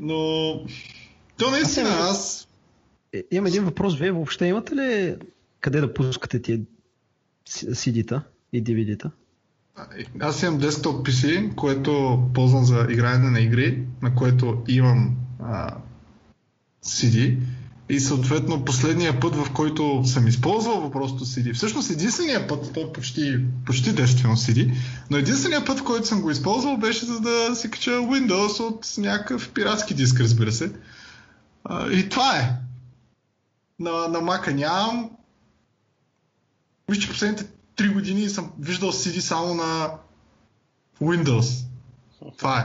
[0.00, 0.16] Но
[1.38, 2.48] то наистина аз...
[3.12, 3.98] Е, имам един въпрос.
[3.98, 5.16] Вие въобще имате ли
[5.60, 6.60] къде да пускате тия
[7.48, 9.10] CD-та и DVD-та?
[10.20, 15.76] Аз имам десктоп PC, което ползвам за игране на игри, на което имам а,
[16.84, 17.38] CD.
[17.88, 22.92] И съответно последния път, в който съм използвал въпросто CD, всъщност единствения път, то е
[22.92, 24.74] почти, почти действено CD,
[25.10, 28.86] но единствения път, в който съм го използвал беше за да си кача Windows от
[28.98, 30.72] някакъв пиратски диск, разбира се.
[31.64, 32.61] А, и това е.
[33.82, 35.10] На, на Mac нямам.
[36.88, 37.44] Виж, че последните
[37.76, 39.98] 3 години съм виждал CD само на
[41.00, 41.66] Windows.
[42.38, 42.64] Това е.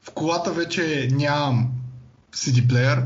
[0.00, 1.72] В колата вече нямам
[2.32, 3.04] CD плеер.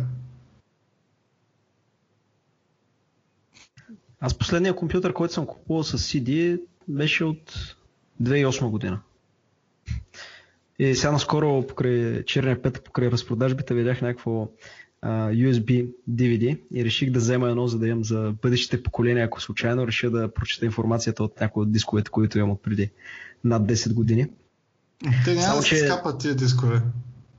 [4.21, 7.77] Аз последния компютър, който съм купувал с CD, беше от
[8.23, 9.01] 2008 година.
[10.79, 14.49] И сега наскоро покрай черния пет, покрай разпродажбите, видях някакво
[15.09, 19.87] USB DVD и реших да взема едно, за да имам за бъдещите поколения, ако случайно
[19.87, 22.91] реша да прочета информацията от някои от дисковете, които имам от преди
[23.45, 24.27] над 10 години.
[25.25, 25.77] Те няма Само, да че...
[25.77, 26.83] скапат тия дискове.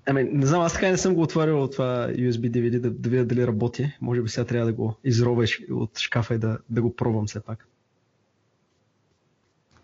[0.06, 3.26] Ами, не знам, аз така не съм го отворил това USB DVD да, да видя
[3.26, 3.92] дали работи.
[4.02, 7.40] Може би сега трябва да го изробя от шкафа и да, да го пробвам все
[7.40, 7.68] пак.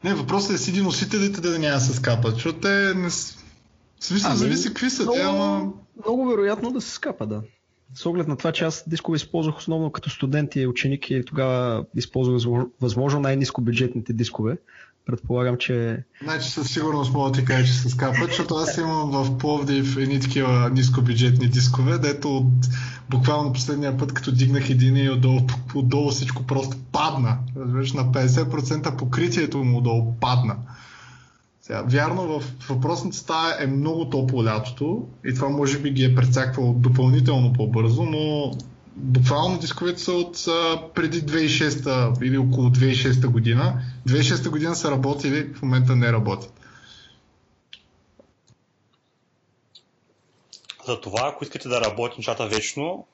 [0.03, 3.09] Не, въпросът е си носителите да няма се скапат, защото те не...
[3.99, 5.73] Смисъл, ами, зависи какви са много, те, ама...
[6.05, 7.41] Много вероятно да се скапа, да.
[7.95, 11.85] С оглед на това, че аз дискове използвах основно като студент и ученик и тогава
[11.95, 14.57] използвах възможно най-низко бюджетните дискове.
[15.05, 16.03] Предполагам, че...
[16.23, 19.97] Значи със сигурност мога да ти кажа, че се скапат, защото аз имам в Пловдив
[19.97, 22.67] едни такива нискобюджетни дискове, дето от
[23.09, 25.39] буквално последния път, като дигнах един и отдолу,
[25.75, 27.37] отдолу всичко просто падна.
[27.57, 30.55] Разбираш, на 50% покритието му отдолу падна.
[31.63, 36.15] Сега, вярно, в въпросната стая е много топло лятото и това може би ги е
[36.15, 38.51] прецаквало допълнително по-бързо, но
[38.95, 43.81] буквално дисковете са от а, преди 2006 или около 2006 година.
[44.07, 46.53] 2006 година са работили, в момента не работят.
[50.87, 53.07] Затова, ако искате да работи нещата вечно,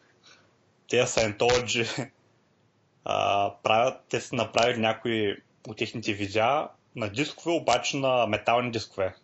[0.87, 2.09] те Scientology
[3.63, 5.35] правят, те са направили някои
[5.67, 9.15] от техните видеа на дискове, обаче на метални дискове.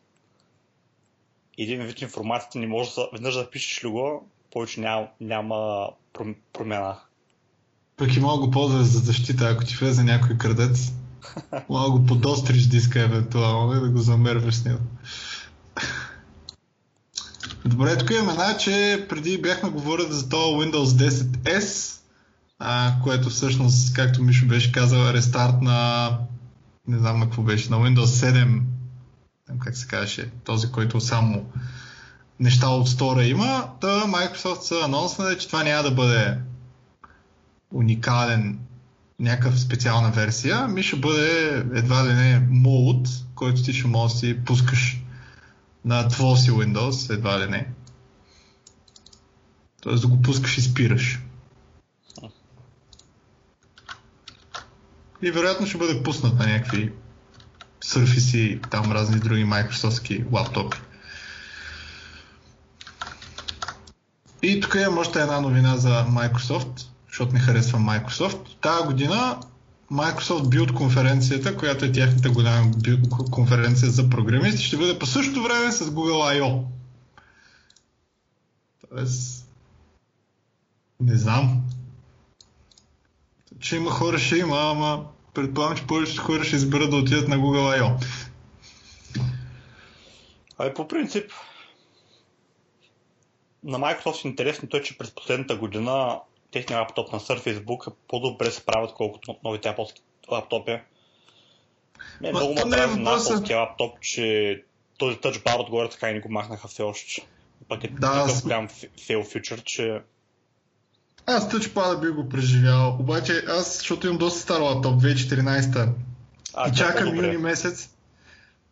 [1.58, 5.90] Един вид информацията не може да веднъж да пишеш ли го, повече няма, няма
[6.54, 6.98] промяна.
[7.98, 10.92] Пък и мога го ползваш за защита, ако ти влезе някой крадец.
[11.70, 14.80] Мога го подостриш диска евентуално и да го замерваш с него.
[17.66, 22.00] Добре, тук имаме една, че преди бяхме говорили за това Windows 10S,
[22.60, 26.10] а, което всъщност, както Мишо беше казал, е рестарт на
[26.88, 28.62] не знам на какво беше, на Windows 7,
[29.60, 31.46] как се казваше, този, който само
[32.40, 36.38] неща от стора има, да Microsoft са анонснали, че това няма да бъде
[37.74, 38.60] уникален
[39.20, 44.20] някакъв специална версия, ми ще бъде едва ли не мод, който ти ще можеш да
[44.20, 45.02] си пускаш
[45.86, 47.68] на твоя си Windows, едва ли не.
[49.82, 51.20] Тоест да го пускаш и спираш.
[55.22, 56.92] И вероятно ще бъде пуснат на някакви
[57.86, 60.78] Surface и там разни други Microsoftски лаптопи.
[64.44, 68.40] И тук имам още една новина за Microsoft, защото не харесвам Microsoft.
[68.62, 69.40] Тая година
[69.92, 72.72] Microsoft Build конференцията, която е тяхната голяма
[73.32, 76.64] конференция за програмисти, ще бъде по същото време с Google I.O.
[78.90, 79.48] Тоест,
[81.00, 81.65] не знам.
[83.60, 87.38] Че има хора, ще има, ама предполагам, че повечето хора ще изберат да отидат на
[87.38, 88.06] Google I.O.
[90.58, 91.32] Ай, по принцип,
[93.64, 96.20] на Microsoft е интересно той, че през последната година
[96.52, 100.00] техният лаптоп на Surface Book е по-добре се правят, колкото новите Apple
[100.32, 100.80] лаптопи.
[102.22, 104.64] Не, много ме прави на Apple лаптоп, че
[104.98, 107.28] този тъчбар отгоре така и не го махнаха все още.
[107.68, 108.68] Пък е да, такъв голям
[109.08, 110.02] фейл фьючер, че
[111.26, 115.90] аз тъчпада би го преживял, обаче аз, защото имам доста стар лаптоп, 2014
[116.54, 117.90] а, и чакам юни месец.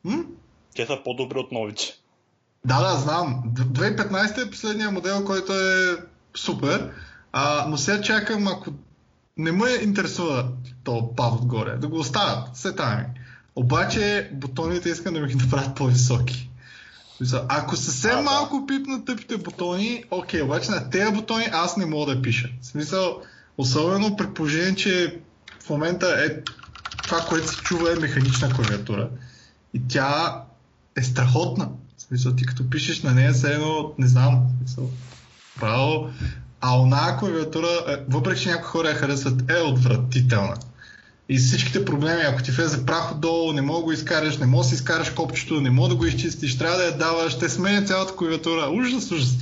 [0.03, 0.23] М?
[0.75, 1.83] Те са по-добри от новите.
[2.65, 3.43] Да, да, знам.
[3.55, 5.97] 2015 е последния модел, който е
[6.37, 6.91] супер.
[7.31, 8.69] А, но сега чакам, ако
[9.37, 10.49] не ме интересува
[10.83, 13.05] то пад отгоре, да го оставят, се тайми.
[13.55, 16.49] Обаче бутоните искам да ми ги направят по-високи.
[17.47, 22.15] Ако съвсем а, малко пипнат тъпите бутони, окей, обаче на тези бутони аз не мога
[22.15, 22.49] да пиша.
[22.61, 23.21] В смисъл,
[23.57, 25.19] особено при положение, че
[25.63, 26.51] в момента е
[27.03, 29.09] това, което се чува е механична клавиатура.
[29.73, 30.43] И тя
[30.95, 31.69] е страхотна.
[31.97, 34.89] В смисъл, ти като пишеш на нея, се едно, не знам, в смисъл,
[35.59, 36.09] право.
[36.61, 40.55] А она клавиатура, е, въпреки че някои хора я харесват, е отвратителна.
[41.29, 44.63] И всичките проблеми, ако ти влезе прах отдолу, не мога да го изкараш, не мога
[44.63, 47.85] да си изкараш копчето, не мога да го изчистиш, трябва да я даваш, ще сменя
[47.85, 48.69] цялата клавиатура.
[48.69, 49.37] Ужас, ужас.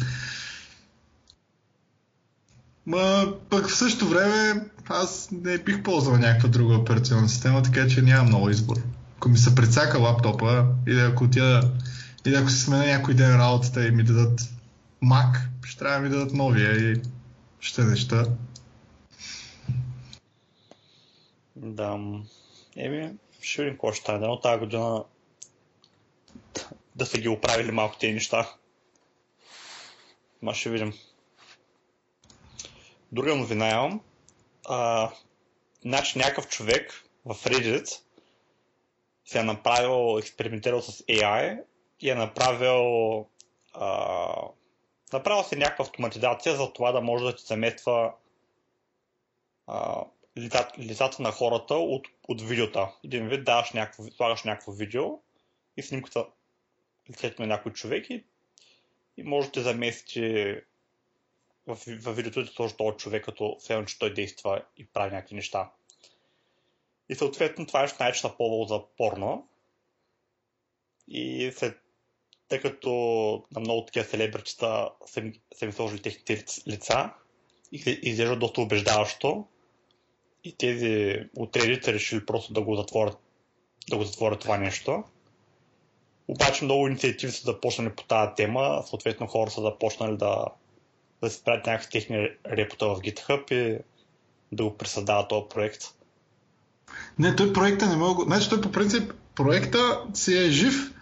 [2.85, 8.01] Ма пък в същото време аз не бих ползвал някаква друга операционна система, така че
[8.01, 8.75] нямам много избор.
[9.17, 11.61] Ако ми се прецака лаптопа или ако тя
[12.25, 14.41] или ако се сменя някой ден работата и ми дадат
[15.03, 17.01] Mac, ще трябва да ми дадат новия и
[17.59, 18.25] ще неща.
[21.61, 21.99] Да.
[22.75, 24.27] Еми, ще видим какво ще стане.
[24.27, 25.05] Но тази година
[26.95, 28.55] да са ги оправили малко тези неща.
[30.41, 30.93] Ма ще видим.
[33.11, 34.01] Друга новина имам.
[34.65, 35.11] А,
[35.81, 38.01] значи някакъв човек в Reddit
[39.25, 41.63] се е направил, експериментирал с AI
[41.99, 43.19] и е направил
[43.73, 44.49] а,
[45.13, 48.13] направил се някаква автоматизация за това да може да ти замества
[49.67, 50.03] а,
[50.37, 52.95] лицата, лицата на хората от, от видеота.
[53.03, 55.05] Един вид даваш някакво, слагаш някакво видео
[55.77, 56.25] и снимката
[57.09, 58.23] лицето на някой човек и,
[59.17, 60.55] и може да те замести
[61.67, 65.35] в, в видеото да сложи този човек, като все че той действа и прави някакви
[65.35, 65.71] неща.
[67.09, 69.47] И съответно това нещо най на повод за порно.
[71.07, 71.81] И след
[72.47, 72.89] тъй като
[73.51, 74.89] на много такива селебричета
[75.55, 77.13] са ми сложили техните лица
[77.71, 79.47] и изглежда доста убеждаващо,
[80.43, 83.17] и тези отреди са решили просто да го затворят,
[83.89, 85.03] да го затворят това нещо.
[86.27, 90.45] Обаче много инициативи са започнали по тази тема, съответно хора са започнали да,
[91.21, 93.79] да се правят някакви техни репота в GitHub и
[94.51, 95.83] да го присъздават този проект.
[97.19, 98.23] Не, той проекта не мога...
[98.23, 100.93] Значи той по принцип проекта си е жив.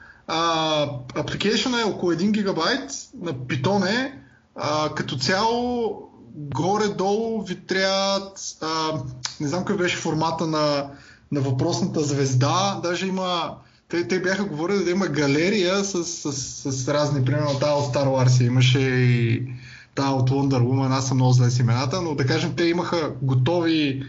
[1.15, 4.19] Апликейшн е около 1 гигабайт на Python е.
[4.55, 8.99] А, като цяло горе-долу ви трябват, а,
[9.39, 10.89] не знам какъв беше формата на,
[11.31, 13.55] на въпросната звезда, даже има,
[13.89, 17.93] те, те бяха говорили да има галерия с, с, с, с разни, примерно тази от
[17.93, 19.47] Star Wars имаше и
[19.95, 23.11] тази от Wonder Woman, аз съм много зле с имената, но да кажем, те имаха
[23.21, 24.03] готови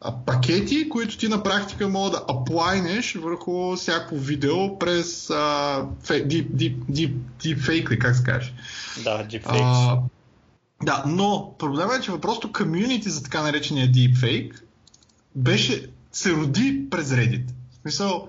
[0.00, 6.28] а, пакети, които ти на практика мога да аплайнеш върху всяко видео през а, фей,
[6.28, 8.52] deep, deep, deep, deep fake ли, как се каже?
[9.04, 9.98] Да, deepfakes.
[10.82, 14.52] Да, но проблемът е, че въпросто комьюнити за така наречения deepfake
[15.34, 17.46] беше, се роди през Reddit.
[17.46, 18.28] В смисъл,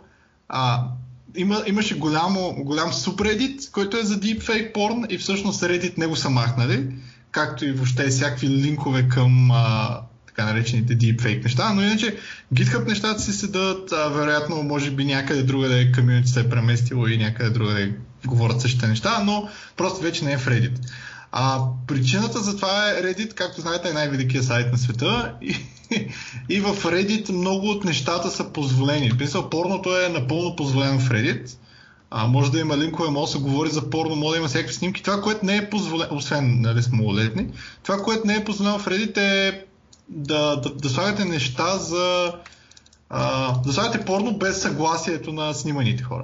[0.50, 0.88] а,
[1.36, 6.16] има, имаше голямо, голям subreddit, който е за deepfake порн и всъщност Reddit не го
[6.16, 6.88] са махнали,
[7.32, 12.18] както и въобще всякакви линкове към а, така наречените deepfake неща, но иначе
[12.54, 16.50] GitHub нещата си седат, а, вероятно може би някъде друга да е комьюнити се е
[16.50, 17.90] преместило и някъде друга да
[18.28, 20.80] говорят същите неща, но просто вече не е в Reddit.
[21.32, 25.56] А причината за това е Reddit, както знаете, е най-великият сайт на света и,
[26.50, 29.18] и в Reddit много от нещата са позволени.
[29.18, 31.58] Писал, порното е напълно позволено в Reddit.
[32.12, 34.74] А, може да има линкове, може да се говори за порно, може да има всякакви
[34.74, 35.04] снимки.
[35.04, 37.48] Това, което не е позволено, освен нали, с малолетни,
[37.84, 39.66] това, което не е позволено в Reddit е
[40.10, 42.34] да, да, да слагате неща за...
[43.10, 46.24] А, да слагате порно без съгласието на сниманите хора.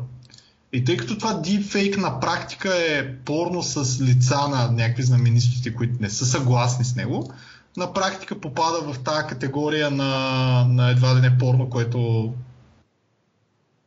[0.73, 5.93] И тъй като това deepfake на практика е порно с лица на някакви знаменитости, които
[6.01, 7.33] не са съгласни с него,
[7.77, 12.33] на практика попада в тази категория на, на едва ли не порно, което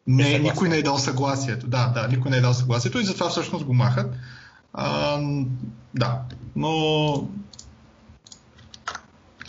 [0.06, 1.66] не, никой не е дал съгласието.
[1.66, 4.14] Да, да, никой не е дал съгласието и затова всъщност го махат.
[4.72, 5.20] А,
[5.94, 6.20] да,
[6.56, 7.28] но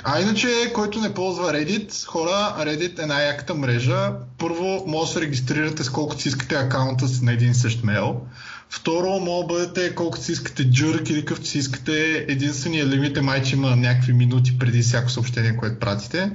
[0.07, 4.11] а иначе, който не ползва Reddit, хора, Reddit е най-яката мрежа.
[4.37, 8.21] Първо, може да се регистрирате с колкото си искате акаунта на един същ мейл.
[8.69, 12.25] Второ, може да бъдете колкото си искате джурк или какъвто си искате.
[12.27, 16.31] Единственият лимит е май, че има някакви минути преди всяко съобщение, което пратите.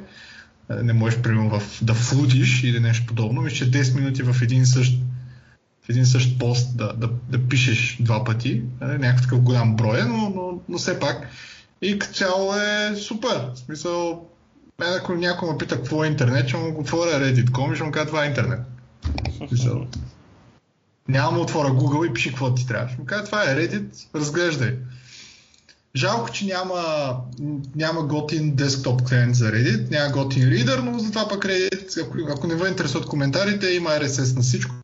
[0.70, 3.42] Е, не можеш, примерно, в, да флудиш или нещо подобно.
[3.42, 4.98] Мисля, 10 минути в един същ
[5.88, 8.62] един същ пост да, да, да пишеш два пъти.
[8.82, 11.28] Е, някакъв такъв голям брой, но, но, но все пак
[11.82, 13.50] и като цяло е супер.
[13.54, 14.26] В смисъл,
[14.78, 17.92] мен ако някой ме пита какво е интернет, ще му отворя Reddit.com и ще му
[17.92, 18.60] кажа това е интернет.
[19.48, 19.86] Смисъл.
[21.08, 22.88] Няма му отворя Google и пиши какво ти трябва.
[22.88, 24.76] Ще му кажа това е Reddit, разглеждай.
[25.96, 27.16] Жалко, че няма,
[27.74, 32.46] няма готин десктоп клиент за Reddit, няма готин ридер, но затова пък Reddit, ако, ако
[32.46, 34.74] не ви интересуват коментарите, има RSS на всичко.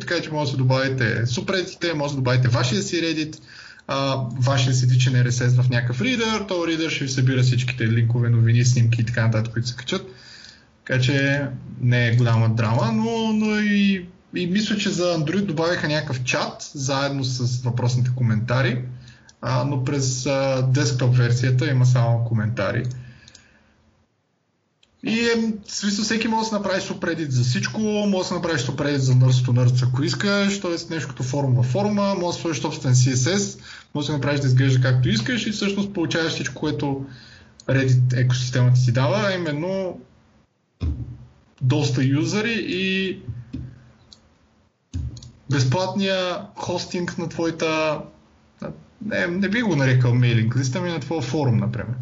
[0.00, 3.40] Така че може да добавите супредите, може да добавите вашия си Reddit,
[3.88, 8.28] а, вашия си личен RSS в някакъв ридер, то ридер ще ви събира всичките линкове,
[8.28, 10.06] новини, снимки и така нататък, които се качат.
[10.84, 11.46] Така че
[11.80, 16.70] не е голяма драма, но, но и, и мисля, че за Android добавиха някакъв чат,
[16.74, 18.84] заедно с въпросните коментари,
[19.42, 20.28] а, но през
[20.68, 22.82] десктоп версията има само коментари.
[25.06, 28.60] И е, смисъл, всеки може да се направи супредит за всичко, може да се направиш
[28.60, 30.94] супредит за Nerds to ако искаш, т.е.
[30.94, 33.60] нещо като форум във форума, може да сложиш собствен CSS,
[33.94, 37.06] може да направиш да изглежда както искаш и всъщност получаваш всичко, което
[37.68, 40.00] Reddit екосистемата ти дава, а именно
[41.62, 43.18] доста юзери и
[45.50, 48.00] безплатния хостинг на твоята
[49.04, 51.94] не, не би го нарекал мейлинг листа ми на твоя форум, например.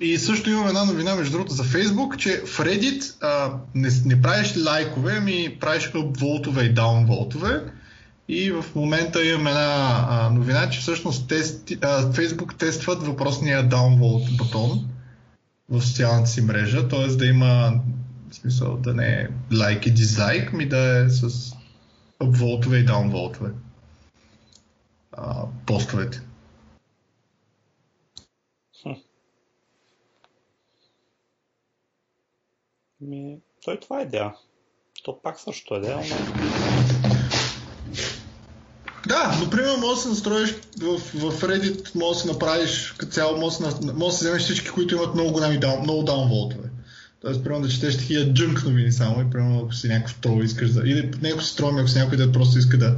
[0.00, 4.22] И също имам една новина, между другото, за Facebook, че в Reddit а, не, не
[4.22, 7.62] правиш лайкове, ами правиш волтове и даунволтове.
[8.28, 14.36] И в момента имам една а, новина, че всъщност тест, а, Facebook тестват въпросния downvolt
[14.36, 14.88] бутон
[15.68, 17.06] в социалната си мрежа, т.е.
[17.06, 17.72] да има
[18.30, 21.52] в смисъл да не е лайк и дизлайк, ми да е с
[22.22, 23.50] upvolтове и downvolтове
[25.66, 26.20] постовете.
[33.00, 34.34] Ми, той това е идея.
[35.04, 36.16] То пак също е идея, но...
[39.08, 43.38] Да, например, може да се настроиш в, в Reddit, може да се направиш като цяло,
[43.38, 46.68] може да, може да вземеш всички, които имат много големи даун, много даунволтове.
[47.20, 50.70] Тоест, примерно да четеш такива джънк новини само и примерно ако си някакъв трол искаш
[50.70, 50.80] да...
[50.80, 52.96] Или не ако си трол, ако си някой да просто иска да,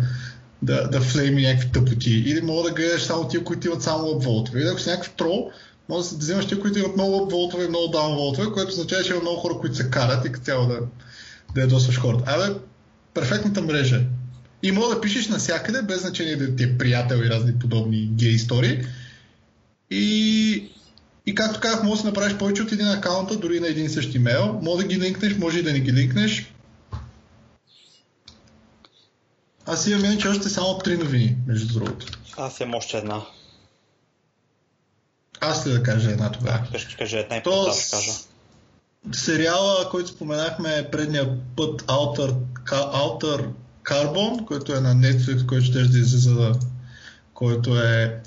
[0.63, 2.11] да, да флейми някакви тъпоти.
[2.11, 4.61] Или мога да гледаш само тия, които имат само upvolтове.
[4.61, 5.51] Или ако си някакъв трол,
[5.93, 9.21] може да вземаш тия, които имат много upvolтове и много downvoltове, което означава, че има
[9.21, 10.79] много хора, които се карат и като цяло да,
[11.55, 12.25] да ядосваш хората.
[12.27, 12.55] Абе,
[13.15, 14.05] перфектната мрежа.
[14.63, 18.31] И мога да пишеш навсякъде, без значение да ти е приятел и разни подобни гей
[18.31, 18.83] истории.
[19.91, 20.73] И,
[21.27, 24.61] и както казах, може да направиш повече от един акаунта, дори на един същи имейл.
[24.63, 26.53] Може да ги линкнеш, може и да не ги линкнеш.
[29.67, 32.07] Аз имам че още само три новини, между другото.
[32.37, 33.23] Аз имам още една.
[35.45, 36.67] Аз ли да кажа една тогава?
[36.73, 38.13] Да, ще кажа една и То, ще кажа.
[39.13, 42.35] Сериала, който споменахме предния път, Outer,
[42.71, 43.49] Outer
[43.85, 46.53] Carbon, който е на Netflix, който ще да излиза,
[47.35, 48.21] който е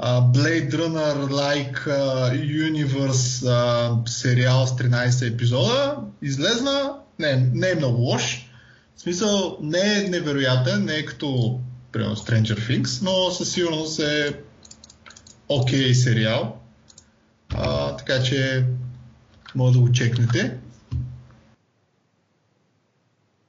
[0.00, 5.96] uh, Blade Runner-like uh, Universe uh, сериал с 13 епизода.
[6.22, 8.50] Излезна, не, не е много лош.
[8.96, 11.60] В смисъл, не е невероятен, не е като
[11.92, 14.36] примерно Stranger Things, но със сигурност е
[15.50, 16.60] окей okay сериал.
[17.54, 18.66] А, така че
[19.54, 20.58] може да го чекнете.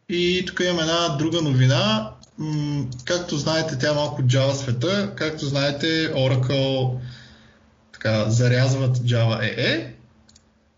[0.10, 2.12] И тук имам една друга новина.
[2.38, 5.14] М- както знаете, тя е малко Java света.
[5.16, 7.00] Както знаете, Oracle
[7.92, 9.94] така, зарязват Java EE.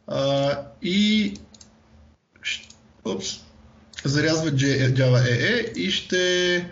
[0.08, 1.34] А, и...
[3.06, 3.40] Упс,
[4.06, 6.66] зарязват Java EE и ще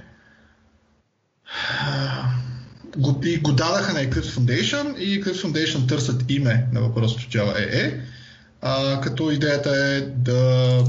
[3.24, 8.00] и го дадаха на Eclipse Foundation и Eclipse Foundation търсят име на въпросното Java EE,
[8.62, 10.84] а, като идеята е да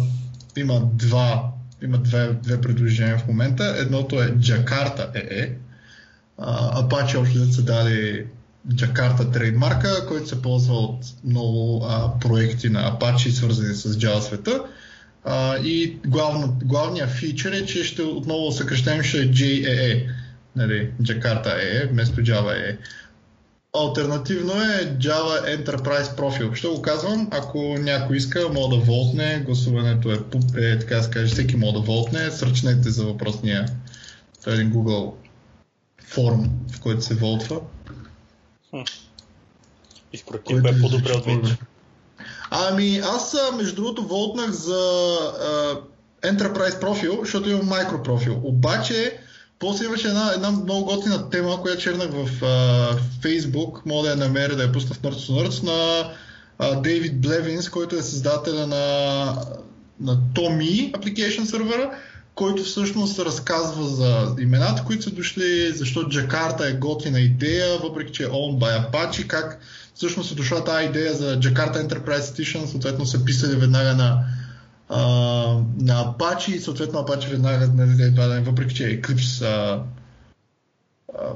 [0.57, 3.75] има два има две, две предложения в момента.
[3.79, 5.53] Едното е Jakarta EE.
[6.83, 8.27] Apache общо са дали
[8.69, 14.63] Jakarta трейдмарка, който се ползва от много а, проекти на Apache, свързани с Java света.
[15.25, 20.09] А, и главно, главният фичър е, че ще отново съкрещаем ще е JEE,
[20.57, 22.79] нали, Jakarta EE вместо Java EE.
[23.75, 26.55] Альтернативно е Java Enterprise Profile.
[26.55, 30.19] Ще го казвам, ако някой иска, мога да волтне, гласуването е,
[30.57, 33.67] е така да каже, всеки мога да волтне, сръчнете за въпросния
[34.43, 35.13] това е един Google
[36.05, 37.61] форм, в който се волтва.
[40.13, 41.57] И според ти е по-добре от Windows?
[42.51, 45.81] Ами, аз между другото волтнах за uh,
[46.23, 48.41] Enterprise профил, защото имам микро профил.
[48.45, 49.19] Обаче,
[49.63, 54.17] после имаше една, една много готина тема, която чернах в uh, Facebook, мога да я
[54.17, 59.25] намеря да я пусна в Nerds Nerds, на Дейвид uh, Блевинс, който е създателя на,
[60.01, 61.91] на Tommy Application сервера,
[62.35, 68.23] който всъщност разказва за имената, които са дошли, защо Джакарта е готина идея, въпреки че
[68.23, 69.61] е owned by Apache, как
[69.95, 74.25] всъщност е дошла тази идея за Jakarta Enterprise Edition, съответно са писали веднага на,
[74.97, 79.83] на Apache и съответно Apache веднага, нали, въпреки че Eclipse а,
[81.19, 81.33] а,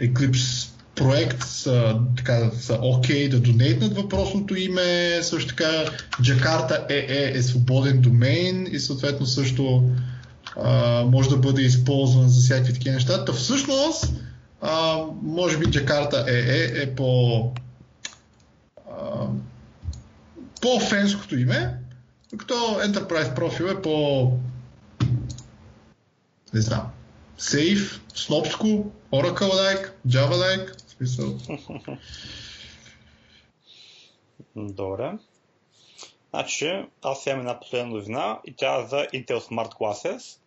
[0.00, 5.84] Eclipse проект са, така, са окей да донейтнат въпросното име, също така
[6.20, 9.90] Jakarta EE е свободен домейн и съответно също
[10.56, 13.24] а, може да бъде използван за всякакви такива неща.
[13.24, 14.12] Та всъщност,
[14.60, 17.52] а, може би Jakarta EE е по
[18.90, 19.26] а,
[20.60, 21.81] по-фенското име,
[22.32, 24.26] докато Enterprise профил е по
[26.54, 26.92] не знам,
[27.38, 28.66] safe, снобско,
[29.12, 31.38] Oracle-like, Java-like, смисъл.
[34.56, 35.12] Добре.
[36.30, 40.38] Значи, аз имам една последна новина и тя е за Intel Smart Glasses.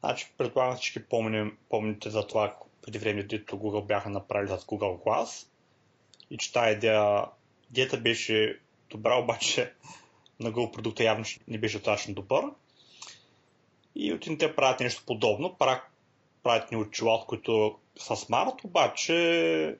[0.00, 5.04] Значи, предполагам всички помним, помните за това преди време, дето Google бяха направили за Google
[5.04, 5.46] Glass.
[6.30, 7.24] И че тази идея,
[7.70, 8.58] идеята беше
[8.90, 9.72] добра, обаче
[10.40, 12.44] на Google продукта явно не беше достатъчно добър.
[13.94, 15.56] И от те правят нещо подобно.
[15.58, 15.82] Правят,
[16.42, 19.78] правят ни очила, които са смарт, обаче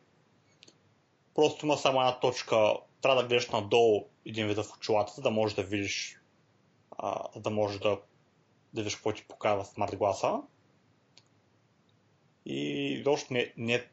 [1.34, 2.74] просто има само една точка.
[3.02, 6.18] Трябва да гледаш надолу един вид в очилата, за да можеш да видиш
[6.98, 7.98] а, да можеш да,
[8.72, 10.42] да видиш какво ти показва смарт гласа.
[12.46, 13.86] И още не, не,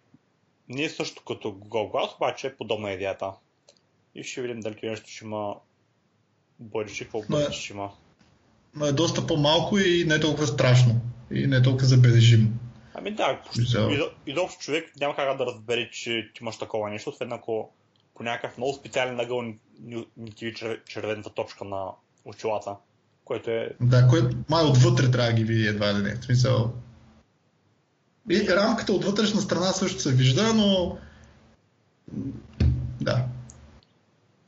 [0.70, 3.34] не е също като Google Glass, обаче е подобна идеята.
[4.16, 5.56] И ще видим дали нещо ще има
[6.60, 7.92] бъдеще, какво бъдеще ще има
[8.76, 11.02] но е доста по-малко и не е толкова страшно.
[11.32, 12.50] И не е толкова забележимо.
[12.94, 13.42] Ами да,
[14.28, 17.72] изобщо човек няма как да разбере, че, че имаш такова нещо, освен ако
[18.16, 20.54] по някакъв много специален ъгъл ни ти
[20.86, 21.86] червената точка на
[22.26, 22.76] очилата,
[23.26, 23.70] което е...
[23.82, 26.16] Да, което май отвътре трябва да ги види едва ли не.
[26.16, 26.74] В смисъл...
[28.30, 30.98] И рамката от вътрешна страна също се вижда, но...
[33.02, 33.26] Да.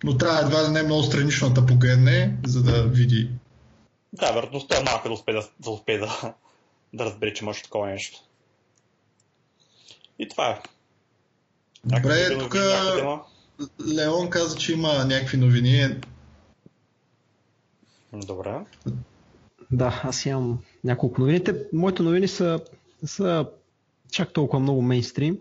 [0.04, 3.30] Но трябва едва ли не много странично да погледне, за да види
[4.14, 6.34] да, вероятността е малка да успее да, да, успее да,
[6.94, 8.20] да разбере, че може такова нещо.
[10.20, 10.62] И това е.
[11.86, 12.56] Добре, тук
[13.88, 16.02] Леон каза, че има някакви новини.
[18.14, 18.60] Добре.
[19.72, 21.42] Да, аз имам няколко новини.
[21.74, 22.60] моите новини са,
[23.06, 23.50] са
[24.12, 25.38] чак толкова много мейнстрим.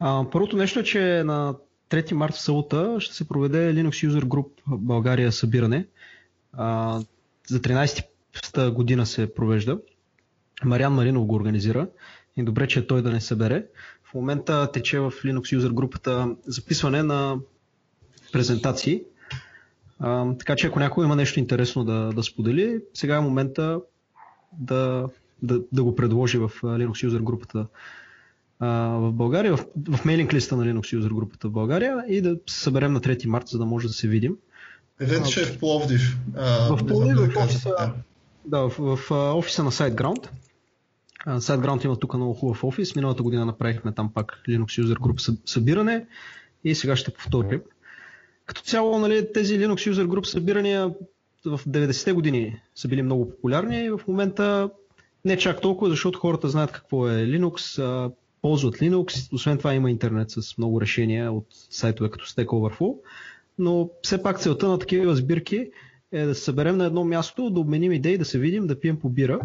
[0.00, 1.54] А, първото нещо е, че на
[1.90, 5.86] 3 марта в събота ще се проведе Linux User Group България събиране.
[7.46, 9.78] За 13-та година се провежда.
[10.64, 11.88] Мариан Маринов го организира
[12.36, 13.66] и добре, че той да не събере.
[14.04, 17.36] В момента тече в Linux User групата записване на
[18.32, 19.02] презентации.
[19.98, 23.80] А, така че ако някой има нещо интересно да, да сподели, сега е момента
[24.52, 25.08] да,
[25.42, 27.66] да, да го предложи в Linux User групата
[28.60, 32.36] а, в България, в, в мейлинг листа на Linux User групата в България и да
[32.46, 34.36] се съберем на 3 марта, за да може да се видим.
[35.00, 36.16] Евент ще е в Пловдив.
[36.70, 37.92] в Пловдив, в, офиса,
[38.44, 40.28] да, в, в, в офиса на SiteGround.
[41.26, 42.96] SiteGround има тук много хубав офис.
[42.96, 46.06] Миналата година направихме там пак Linux User Group събиране
[46.64, 47.60] и сега ще повторим.
[48.46, 50.90] Като цяло, нали, тези Linux User Group събирания
[51.44, 54.70] в 90-те години са били много популярни и в момента
[55.24, 57.80] не чак толкова, защото хората знаят какво е Linux,
[58.46, 62.94] ползват Linux, освен това има интернет с много решения от сайтове като Stack Overflow
[63.58, 65.70] но все пак целта на такива сбирки
[66.12, 68.96] е да се съберем на едно място, да обменим идеи, да се видим, да пием
[68.96, 69.40] по бира.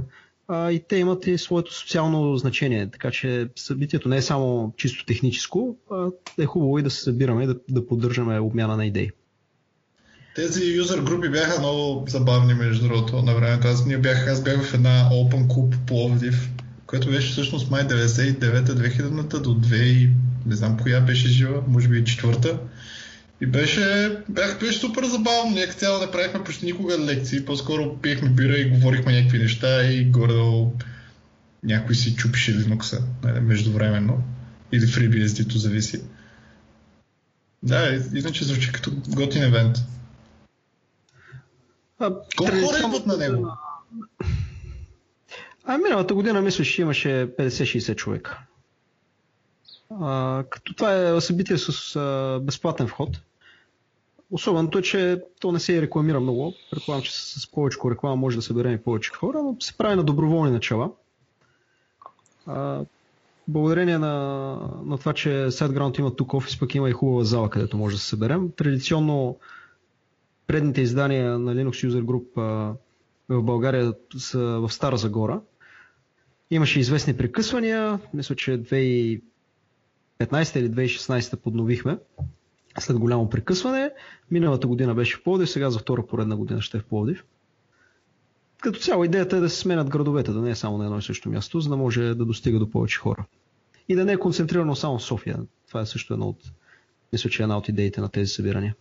[0.47, 2.91] А, и те имат и своето социално значение.
[2.91, 6.07] Така че събитието не е само чисто техническо, а
[6.39, 9.11] е хубаво и да се събираме и да, да поддържаме обмяна на идеи.
[10.35, 13.67] Тези юзер групи бяха много забавни, между другото, на времето.
[13.67, 16.49] Аз, ние бях, аз бях в една Open Cup Пловдив,
[16.91, 20.09] което беше всъщност май 99-2000-та до 2
[20.45, 22.59] не знам коя беше жива, може би и четвърта.
[23.41, 25.51] И беше, бях, беше супер забавно.
[25.51, 30.05] Ние цяло не правихме почти никога лекции, по-скоро пиехме бира и говорихме някакви неща и
[30.05, 30.33] горе
[31.63, 34.23] някой си чупише Linux нали, междувременно.
[34.71, 36.01] Или FreeBSD-то зависи.
[37.63, 39.77] Да, иначе звучи като готин евент.
[42.37, 43.51] Колко хора идват на него?
[45.65, 47.09] А миналата година мисля, че имаше
[47.39, 48.39] 50-60 човека.
[50.01, 53.09] А, като това е събитие с а, безплатен вход.
[54.31, 56.53] Особеното е, че то не се рекламира много.
[56.71, 60.03] Предполагам, че с повече реклама може да съберем и повече хора, но се прави на
[60.03, 60.91] доброволни начала.
[62.45, 62.81] А,
[63.47, 64.15] благодарение на,
[64.85, 68.01] на това, че SiteGround има тук офис, пък има и хубава зала, където може да
[68.01, 68.51] се съберем.
[68.51, 69.37] Традиционно
[70.47, 72.75] предните издания на Linux User Group а,
[73.29, 75.41] в България са в Стара Загора.
[76.51, 77.99] Имаше известни прекъсвания.
[78.13, 79.21] Мисля, че 2015
[80.55, 81.97] или 2016 подновихме
[82.79, 83.91] след голямо прекъсване.
[84.31, 87.25] Миналата година беше в Пловдив, сега за втора поредна година ще е в Пловдив.
[88.61, 91.01] Като цяло идеята е да се сменят градовете, да не е само на едно и
[91.01, 93.25] също място, за да може да достига до повече хора.
[93.89, 95.39] и да не е концентрирано само в София.
[95.67, 96.51] Това е също едно от,
[97.13, 98.75] мисля, че е една от идеите на тези събирания.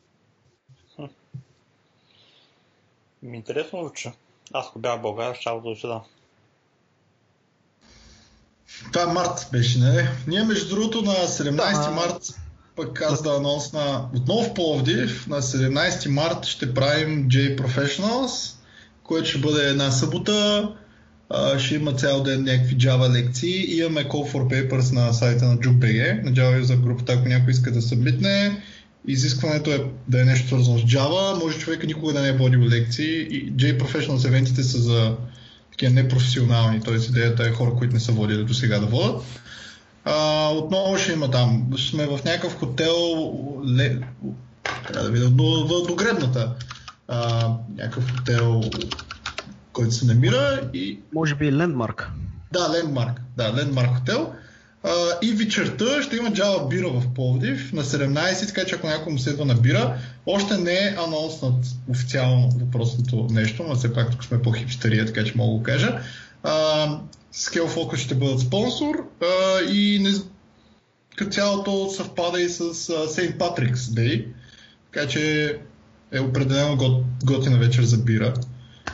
[3.23, 4.11] Интересно звучи.
[4.53, 6.03] Аз ако бях в България, ще да да.
[8.93, 10.09] Това март беше, не?
[10.27, 12.35] Ние между другото на 17 да, март
[12.77, 18.55] пък аз да анонсна отново в Пловдив, на 17 март ще правим J Professionals,
[19.03, 20.69] което ще бъде една събота,
[21.59, 23.79] ще има цял ден някакви Java лекции.
[23.79, 27.73] Имаме Call for Papers на сайта на JukeBG, на Java User групата, ако някой иска
[27.73, 28.63] да събитне.
[29.09, 31.45] Изискването е да е нещо свързано с Java.
[31.45, 33.21] Може човека никога да не е водил лекции.
[33.21, 35.17] И J Professionals евентите са за
[35.81, 36.95] такива непрофесионални, т.е.
[36.95, 39.23] идеята е хора, които не са водили до сега да водят.
[40.05, 41.71] А, отново ще има там.
[41.79, 42.95] Сме в някакъв хотел,
[43.77, 44.01] ле,
[44.89, 46.55] трябва да видя, до, до, до гредната.
[47.09, 48.61] А, някакъв хотел,
[49.73, 50.99] който се намира и...
[51.15, 52.11] Може би Лендмарк.
[52.53, 53.21] Да, Лендмарк.
[53.37, 54.33] Да, Лендмарк хотел.
[54.83, 54.91] А,
[55.23, 59.19] и вечерта ще има джава бира в Пловдив на 17, така че ако някой му
[59.19, 64.43] следва на бира, още не е анонснат официално въпросното нещо, но все пак тук сме
[64.43, 66.01] по-хипстерия, така че мога да го кажа.
[66.43, 66.87] А,
[67.35, 70.11] Scale Focus ще бъдат спонсор а, и не,
[71.17, 72.75] като цялото съвпада и с
[73.09, 74.27] Сейнт Патрикс Day,
[74.93, 75.59] така че
[76.13, 78.35] е определено гот, готина вечер за бира.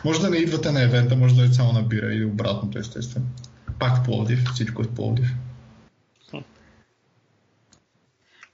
[0.04, 3.26] Може да не идвате на евента, може да е само на бира или обратното, естествено.
[3.78, 5.34] Пак Пловдив, всичко е в Пловдив.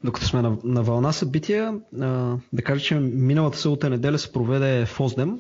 [0.05, 4.86] Докато сме на, на вълна събития, а, да кажа, че миналата събота неделя се проведе
[4.86, 5.38] Фоздем.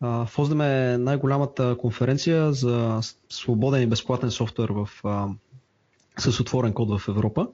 [0.00, 5.28] А, Фоздем е най-голямата конференция за свободен и безплатен софтуер в, а,
[6.18, 7.48] с отворен код в Европа.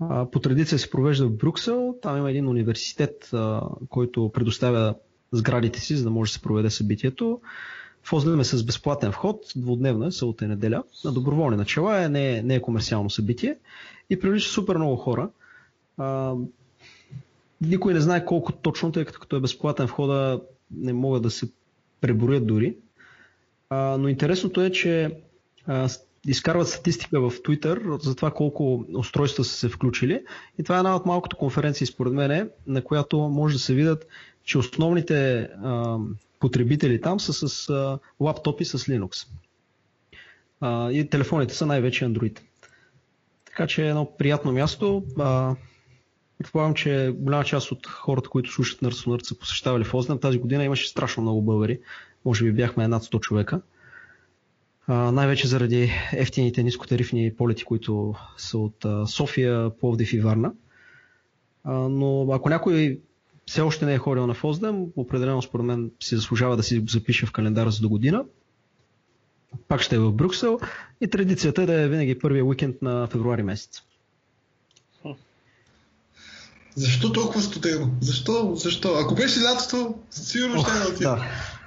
[0.00, 1.94] А, по традиция се провежда в Брюксел.
[2.02, 4.94] Там има един университет, а, който предоставя
[5.32, 7.40] сградите си, за да може да се проведе събитието.
[8.04, 12.42] Фоздем е с безплатен вход, двудневна, събота и неделя, на доброволни начала, е, не, е,
[12.42, 13.56] не е комерциално събитие
[14.10, 15.28] и привлича супер много хора.
[17.60, 20.40] Никой не знае колко точно, тъй като е безплатен входа,
[20.70, 21.48] не могат да се
[22.00, 22.76] преброят дори.
[23.70, 25.16] А, но интересното е, че
[25.66, 25.88] а,
[26.26, 30.24] изкарват статистика в Twitter за това колко устройства са се включили.
[30.58, 34.06] И това е една от малкото конференции, според мен, на която може да се видят,
[34.44, 35.98] че основните а,
[36.40, 39.26] потребители там са с а, лаптопи с Linux.
[40.60, 42.40] А, и телефоните са най-вече Android.
[43.44, 45.04] Така че е едно приятно място.
[45.18, 45.54] А,
[46.42, 50.18] Предполагам, че голяма част от хората, които слушат Нърс са посещавали Фознам.
[50.18, 51.80] Тази година имаше страшно много българи.
[52.24, 53.60] Може би бяхме над 100 човека.
[54.86, 60.52] А, най-вече заради ефтините нискотарифни полети, които са от а, София, Пловдив и Варна.
[61.64, 63.00] А, но ако някой
[63.46, 66.88] все още не е ходил на Фоздем, определено според мен си заслужава да си го
[66.88, 68.24] запише в календара за до година.
[69.68, 70.60] Пак ще е в Брюксел
[71.00, 73.82] и традицията е да е винаги първия уикенд на февруари месец.
[76.76, 77.90] Защо толкова студено?
[78.00, 78.52] Защо?
[78.54, 78.94] Защо?
[78.94, 81.24] Ако беше лятото, сигурно ще да отида.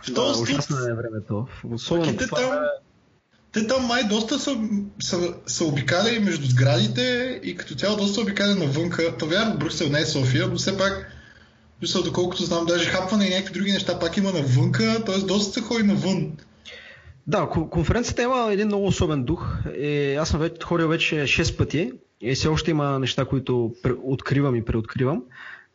[0.07, 1.47] Да, да ужасно е времето.
[1.73, 2.51] Особено те, там,
[3.51, 4.57] те там май доста са,
[5.03, 9.17] са, са обикали между сградите и като цяло доста обикали навънка.
[9.17, 11.11] То вярно, Брюксел не е София, но все пак
[11.81, 15.17] мисля, доколкото знам, даже хапване и някакви други неща пак има навънка, т.е.
[15.17, 16.31] доста се ходи навън.
[17.27, 19.57] Да, конференцията има един много особен дух.
[19.77, 21.91] И аз съм вече, ходил вече 6 пъти
[22.21, 25.23] и все още има неща, които откривам и преоткривам.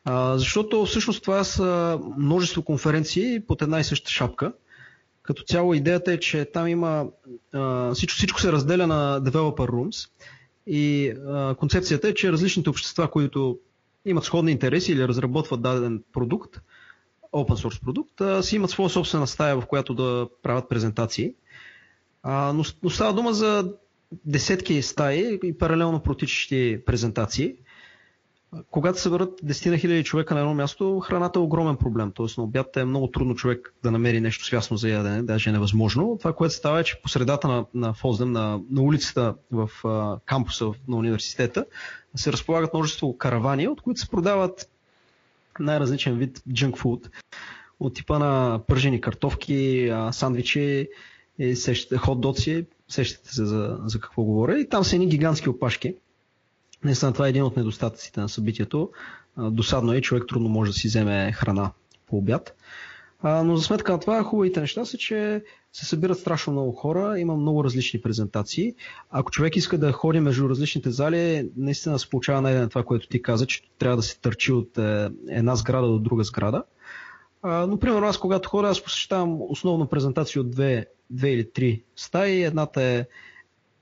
[0.04, 4.52] А, защото всъщност това са множество конференции под една и съща шапка.
[5.22, 7.06] Като цяло идеята е, че там има
[7.52, 10.10] а, всичко, всичко се разделя на developer rooms
[10.66, 13.58] и а, концепцията е, че различните общества, които
[14.04, 16.60] имат сходни интереси или разработват даден продукт,
[17.32, 21.34] open source продукт, а, си имат своя собствена стая, в която да правят презентации.
[22.22, 23.72] А, но, но става дума за
[24.24, 27.54] десетки стаи и паралелно протичащи презентации.
[28.70, 32.12] Когато съберат 10 на хиляди човека на едно място, храната е огромен проблем.
[32.14, 35.52] Тоест на обяд е много трудно човек да намери нещо свясно за ядене, даже е
[35.52, 36.16] невъзможно.
[36.18, 40.18] Това, което става е, че по средата на, на Фоздем, на, на улицата в а,
[40.26, 41.66] кампуса на университета,
[42.16, 44.70] се разполагат множество каравани, от които се продават
[45.60, 47.10] най-различен вид junk food,
[47.80, 50.88] от типа на пържени картофки, сандвичи,
[51.96, 54.60] хот-доци, сещате се за, за какво говоря.
[54.60, 55.94] И там са едни гигантски опашки.
[56.84, 58.90] Наистина това е един от недостатъците на събитието.
[59.38, 61.70] Досадно е, човек трудно може да си вземе храна
[62.06, 62.56] по обяд.
[63.24, 67.36] Но за сметка на това, хубавите неща са, че се събират страшно много хора, има
[67.36, 68.74] много различни презентации.
[69.10, 73.22] Ако човек иска да ходи между различните зали, наистина се получава най това, което ти
[73.22, 76.62] каза, че трябва да се търчи от е, една сграда до друга сграда.
[77.44, 82.42] Но, примерно, аз когато ходя, аз посещавам основно презентации от две, две или три стаи.
[82.42, 83.06] Едната е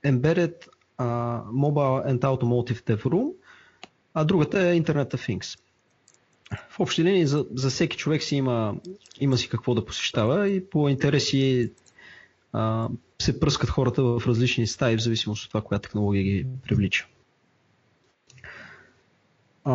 [0.05, 0.67] Embedded
[0.99, 3.31] uh, Mobile and Automotive Dev Room,
[4.13, 5.59] а другата е Internet of Things.
[6.69, 8.75] В общи линии за, за всеки човек си има,
[9.19, 11.71] има си какво да посещава и по интереси
[12.53, 12.89] а,
[13.21, 17.07] се пръскат хората в различни стаи, в зависимост от това, коя технология ги привлича.
[19.63, 19.71] А,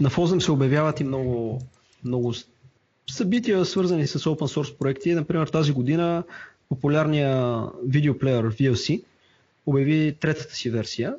[0.00, 1.58] на FOSDEM се обявяват и много,
[2.04, 2.34] много
[3.10, 5.14] събития, свързани с open source проекти.
[5.14, 6.24] Например, тази година
[6.72, 9.04] популярния видеоплеер VLC
[9.66, 11.14] обяви третата си версия.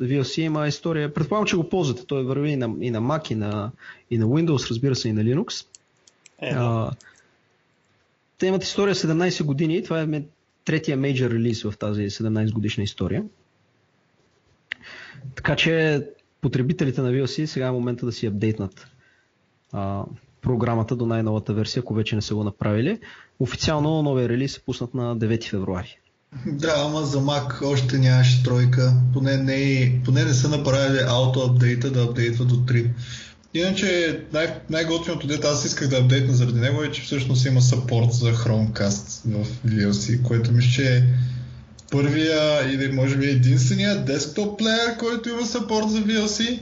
[0.00, 2.06] VLC има история, предполагам, че го ползвате.
[2.06, 3.72] Той върви и на, и на Mac, и на,
[4.10, 5.66] и на Windows, разбира се, и на Linux.
[6.38, 6.90] Е, а,
[8.38, 9.84] те имат история 17 години.
[9.84, 10.22] Това е
[10.64, 13.24] третия мейджор релиз в тази 17 годишна история.
[15.34, 16.06] Така че
[16.40, 18.86] потребителите на VLC сега е момента да си апдейтнат
[19.72, 20.04] а,
[20.42, 22.98] програмата до най-новата версия, ако вече не са го направили.
[23.40, 25.98] Официално новия релиз е пуснат на 9 февруари.
[26.46, 28.94] Да, ама за Mac още нямаше тройка.
[29.12, 32.86] Поне не, поне не са направили ауто-апдейта да апдейтва до 3.
[33.54, 38.12] Иначе най- най-готвеното дете аз исках да апдейтна заради него е, че всъщност има саппорт
[38.12, 41.02] за Chromecast в VLC, което мисля, че е
[41.90, 46.60] първия или може би единствения десктоп плеер, който има саппорт за VLC.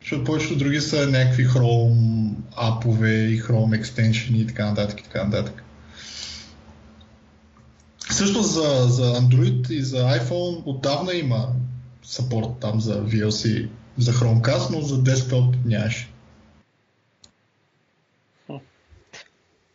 [0.00, 5.24] Защото повечето други са някакви Chrome апове и Chrome extension и така нататък и така
[5.24, 5.62] нататък.
[8.10, 11.48] Също за, за Android и за iPhone отдавна има
[12.02, 16.10] саппорт там за VLC, за Chromecast, но за десктоп нямаше.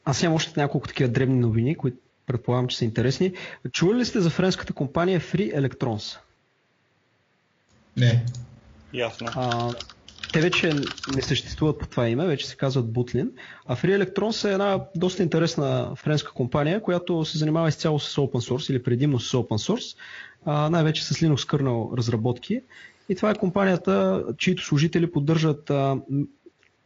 [0.05, 3.33] Аз имам още няколко такива дребни новини, които предполагам, че са интересни.
[3.71, 6.17] Чували ли сте за френската компания Free Electrons?
[7.97, 8.25] Не.
[8.93, 9.27] Ясно.
[9.35, 9.73] А,
[10.35, 10.73] те вече
[11.15, 13.31] не съществуват по това име, вече се казват Бутлин.
[13.65, 18.51] А Free Electrons е една доста интересна френска компания, която се занимава изцяло с open
[18.51, 19.97] source или предимно с open source,
[20.69, 22.61] най-вече с Linux kernel разработки.
[23.09, 25.97] И това е компанията, чието служители поддържат а,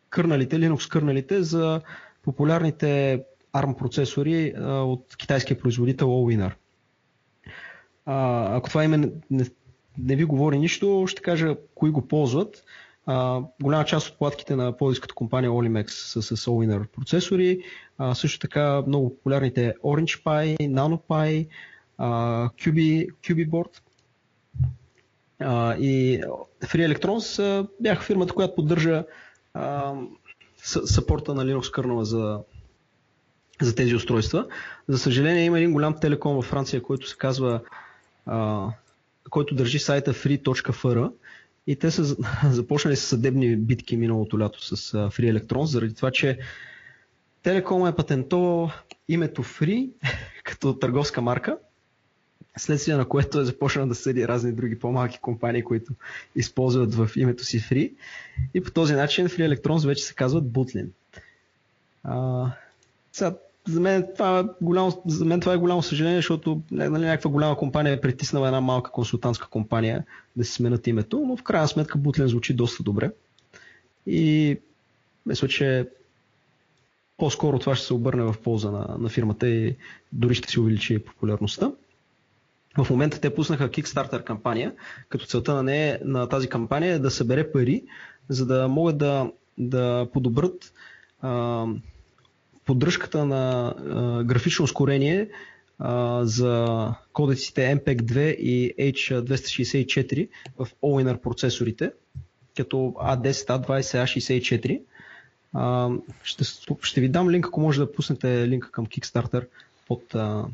[0.10, 1.82] кърналите, Linux кърналите за
[2.24, 3.22] популярните
[3.54, 6.52] ARM процесори а, от китайския производител Allwinner.
[8.06, 8.98] А, ако това име
[9.32, 9.46] не,
[9.98, 12.64] не ви говори нищо, ще кажа кои го ползват.
[13.06, 17.60] А, голяма част от платките на полиската компания Olimex са с Allwinner процесори.
[17.98, 21.48] А, също така много популярните Orange Pi, NanoPi,
[21.98, 23.70] а, QB, QB
[25.40, 26.22] А, и
[26.62, 29.04] Free Electrons а, бяха фирмата, която поддържа
[29.54, 29.94] а,
[30.64, 32.40] съпорта на Linux kernel за,
[33.62, 34.48] за тези устройства.
[34.88, 37.62] За съжаление има един голям телеком във Франция, който се казва
[38.26, 38.68] а,
[39.30, 41.12] който държи сайта free.fr
[41.70, 42.04] и те са
[42.50, 46.40] започнали с съдебни битки миналото лято с Free Electrons, заради това, че
[47.44, 48.72] Телеком е патентовал
[49.10, 49.90] името Free
[50.44, 51.58] като търговска марка,
[52.58, 55.94] следствие на което е започнал да съди разни други по-малки компании, които
[56.36, 57.94] използват в името си Free.
[58.54, 60.88] И по този начин Free Electrons вече се казват Butlin.
[62.04, 62.46] А,
[63.12, 63.36] сега,
[63.70, 67.58] за мен, това е голямо, за мен това е голямо съжаление, защото нали, някаква голяма
[67.58, 70.06] компания е притиснала една малка консултантска компания
[70.36, 73.12] да си сменят името, но в крайна сметка Бутлен звучи доста добре.
[74.08, 74.58] И
[75.26, 75.88] мисля, че
[77.18, 79.76] по-скоро това ще се обърне в полза на, на фирмата и
[80.14, 81.72] дори ще си увеличи популярността.
[82.78, 84.74] В момента те пуснаха Kickstarter кампания,
[85.10, 87.84] като целта на, нея, на тази кампания е да събере пари,
[88.30, 90.74] за да могат да, да подобрат
[91.22, 91.66] а,
[92.70, 95.30] поддръжката на а, графично ускорение
[95.80, 101.92] а, за кодеците MPEG-2 и H264 в ONR процесорите,
[102.58, 104.82] като A10, A20, A64.
[105.54, 105.90] А,
[106.24, 106.44] ще,
[106.82, 109.48] ще ви дам линк, ако може да пуснете линка към Kickstarter
[109.88, 110.46] под, а,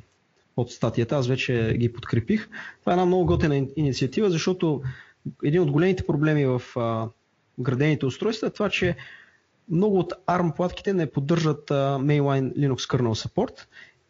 [0.56, 1.16] под статията.
[1.16, 2.50] Аз вече ги подкрепих.
[2.80, 4.82] Това е една много готина инициатива, защото
[5.44, 7.08] един от големите проблеми в а,
[7.60, 8.96] градените устройства е това, че
[9.70, 13.68] много от ARM платките не поддържат Mainline Linux kernel support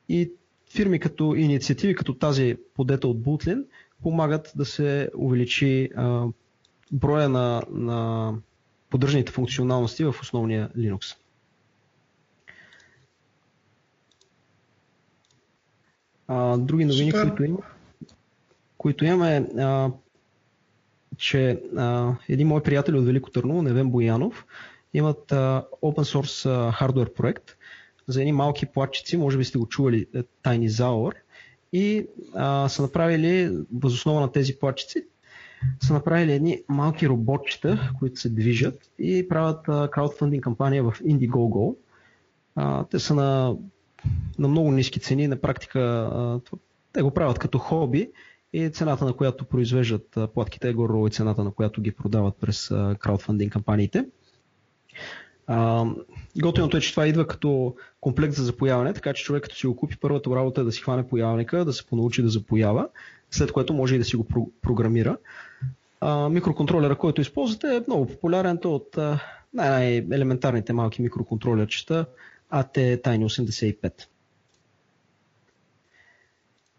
[0.10, 0.32] и
[0.74, 3.66] фирми като инициативи като тази подета от Bootlin
[4.02, 5.90] помагат да се увеличи
[6.92, 8.34] броя на, на
[8.90, 11.18] поддържаните функционалности в основния Linux.
[16.28, 17.28] А, други новини, Супер.
[17.28, 17.58] които има,
[18.78, 19.92] които имаме, а,
[21.18, 24.46] че а, един мой приятел от Велико Търново, Невен Боянов,
[24.98, 25.32] имат
[25.82, 27.58] open source хардвер проект
[28.08, 31.14] за едни малки платчици, може би сте го чували, е, Tiny Zaur,
[31.74, 35.06] и а, са направили, възоснова на тези платчици,
[35.84, 41.76] са направили едни малки роботчета, които се движат и правят краудфандинг кампания в Indiegogo.
[42.56, 43.56] А, те са на,
[44.40, 46.40] на много ниски цени, на практика а,
[46.94, 48.12] те го правят като хоби
[48.54, 52.68] и цената на която произвеждат платките е горе и цената на която ги продават през
[53.00, 54.06] краудфандинг кампаниите.
[56.42, 59.76] Готиното е, че това идва като комплект за запояване, така че човек като си го
[59.76, 62.88] купи, първата работа е да си хване появника, да се понаучи да запоява,
[63.32, 64.28] след което може и да си го
[64.62, 65.18] програмира.
[66.02, 68.98] А, микроконтролера, който използвате е много популярен, то от
[69.54, 72.06] най-елементарните малки микроконтролерчета
[72.54, 74.08] AT Tiny 85.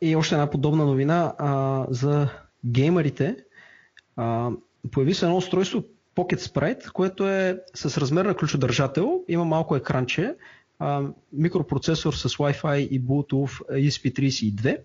[0.01, 2.29] И още една подобна новина а, за
[2.67, 3.37] геймерите.
[4.17, 4.51] А,
[4.91, 5.85] появи се едно устройство
[6.17, 10.35] Pocket Sprite, което е с размер на ключодържател, има малко екранче,
[11.33, 14.79] микропроцесор с Wi-Fi и Bluetooth ESP32.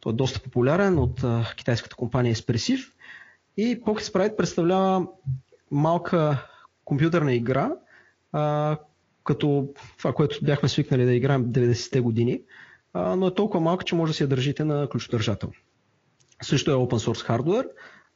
[0.00, 1.24] Той е доста популярен от
[1.56, 2.92] китайската компания Espressif.
[3.56, 5.06] И Pocket Sprite представлява
[5.70, 6.46] малка
[6.84, 7.72] компютърна игра,
[9.24, 9.68] като
[9.98, 12.40] това, което бяхме свикнали да играем 90-те години,
[12.94, 15.50] но е толкова малка, че може да си я държите на ключодържател.
[16.42, 17.68] Също е open source.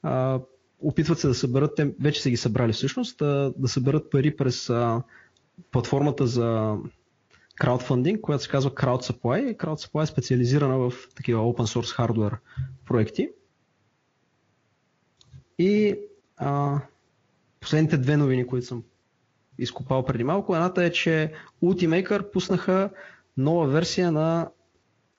[0.02, 0.40] А,
[0.80, 4.70] опитват се да съберат, те вече са ги събрали всъщност, да, да съберат пари през
[4.70, 5.02] а,
[5.70, 6.76] платформата за
[7.56, 9.56] краудфандинг, която се казва Crowd Supply.
[9.56, 12.36] Crowd Supply е специализирана в такива open source хардвер
[12.86, 13.28] проекти.
[15.58, 15.98] И
[16.36, 16.80] а,
[17.60, 18.82] последните две новини, които съм
[19.58, 22.90] изкопал преди малко, едната е, че Ultimaker пуснаха
[23.36, 24.50] нова версия на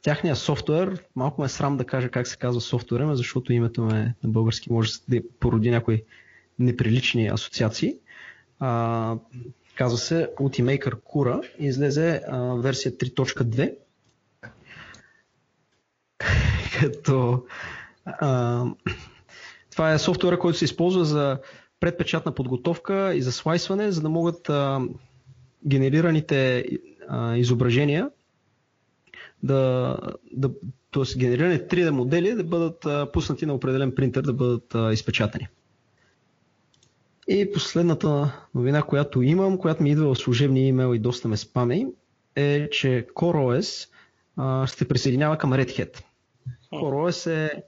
[0.01, 1.03] тяхния софтуер.
[1.15, 4.73] Малко ме е срам да кажа как се казва софтуера, защото името ме на български
[4.73, 6.03] може да породи някои
[6.59, 7.95] неприлични асоциации.
[8.59, 9.15] А,
[9.75, 13.75] казва се Ultimaker Cura и излезе а, версия 3.2
[16.79, 17.45] като
[18.05, 18.65] а,
[19.71, 21.39] това е софтуера, който се използва за
[21.79, 24.81] предпечатна подготовка и за слайсване, за да могат а,
[25.67, 26.65] генерираните
[27.07, 28.09] а, изображения
[29.43, 29.97] да,
[30.31, 30.49] да
[30.91, 31.17] т.е.
[31.17, 35.47] генерирани 3D модели да бъдат а, пуснати на определен принтер, да бъдат а, изпечатани.
[37.27, 41.87] И последната новина, която имам, която ми идва в служебния имейл и доста ме спами,
[42.35, 43.89] е, че CoreOS
[44.37, 46.03] а, ще присъединява към Red Hat.
[46.73, 47.63] CoreOS е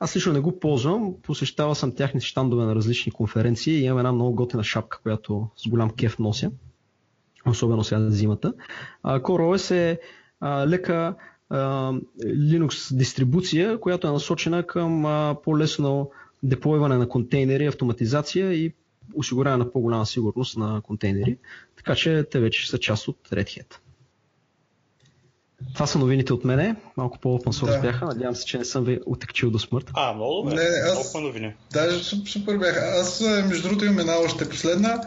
[0.00, 4.12] аз лично не го ползвам, посещавал съм тяхни щандове на различни конференции и имам една
[4.12, 6.50] много готина шапка, която с голям кеф нося,
[7.46, 8.54] особено сега на зимата.
[9.04, 10.00] CoreOS е
[10.40, 11.14] а, лека
[11.50, 11.92] а,
[12.24, 16.10] Linux дистрибуция, която е насочена към а, по-лесно
[16.42, 18.72] деплойване на контейнери, автоматизация и
[19.14, 21.38] осигуряване на по-голяма сигурност на контейнери.
[21.76, 23.76] Така че те вече са част от Red Hat.
[25.74, 26.76] Това са новините от мене.
[26.96, 27.80] Малко по-open source да.
[27.80, 28.06] бяха.
[28.06, 29.90] Надявам се, че не съм ви отекчил до смърт.
[29.94, 30.54] А, много добре.
[30.54, 31.14] Не, аз...
[31.14, 31.54] новини.
[31.72, 33.00] Даже супер бяха.
[33.00, 35.00] Аз, между другото, имам една още последна.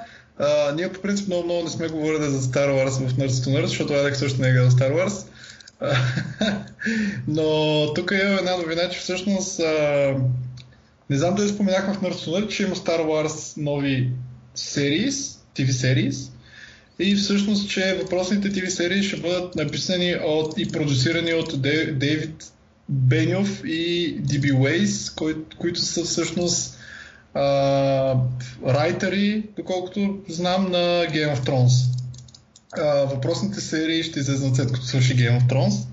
[0.44, 3.48] А, ние по принцип много, много не сме говорили за Star Wars в Nerds to
[3.48, 5.26] Nerds, защото Алекс също не е гледал Star Wars.
[7.28, 10.16] но тук има една новина, че всъщност а,
[11.10, 14.12] не знам дали споменахме в Nerds to Nerds, че има Star Wars нови
[14.56, 15.12] серии,
[15.56, 16.30] TV series,
[17.00, 21.62] и всъщност, че въпросните TV серии ще бъдат написани от, и продуцирани от
[22.00, 22.52] Дейвид
[22.90, 26.78] Беньов и DB Weiss, кои, които са всъщност
[27.34, 28.16] а,
[28.68, 32.00] райтери, доколкото знам, на Game of Thrones.
[32.78, 35.88] А, въпросните серии ще излезнат след като свърши Game of Thrones.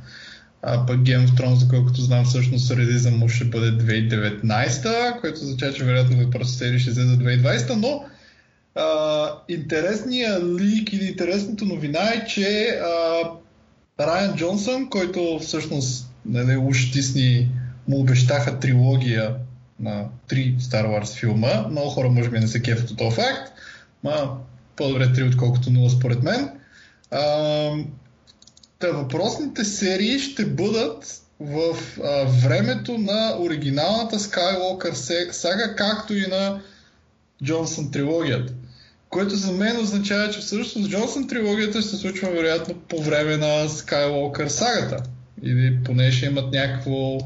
[0.63, 5.73] А пък Game of Thrones, доколкото знам, всъщност релиза му ще бъде 2019, което означава,
[5.73, 8.05] че вероятно въпросните серии ще излезе 2020, но
[8.75, 13.23] а, интересният лик или интересната новина е, че а,
[14.01, 17.49] Райан Джонсън, който всъщност нали, уж Дисни
[17.89, 19.35] му обещаха трилогия
[19.81, 21.69] на три Star Wars филма.
[21.71, 23.53] Много хора може би не се кефят от този факт,
[24.05, 24.37] ма
[24.77, 26.51] по-добре три отколкото нула според мен.
[27.11, 27.21] А,
[28.79, 34.93] та въпросните серии ще бъдат в а, времето на оригиналната Skywalker
[35.33, 36.61] сага, както и на
[37.45, 38.53] Джонсън трилогията.
[39.09, 43.69] Което за мен означава, че всъщност Джонсън трилогията ще се случва вероятно по време на
[43.69, 45.03] Skywalker сагата.
[45.43, 47.19] Или поне ще имат някакво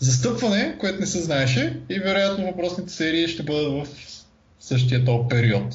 [0.00, 3.88] застъпване, което не се знаеше и вероятно въпросните серии ще бъдат в
[4.60, 5.74] същия този период.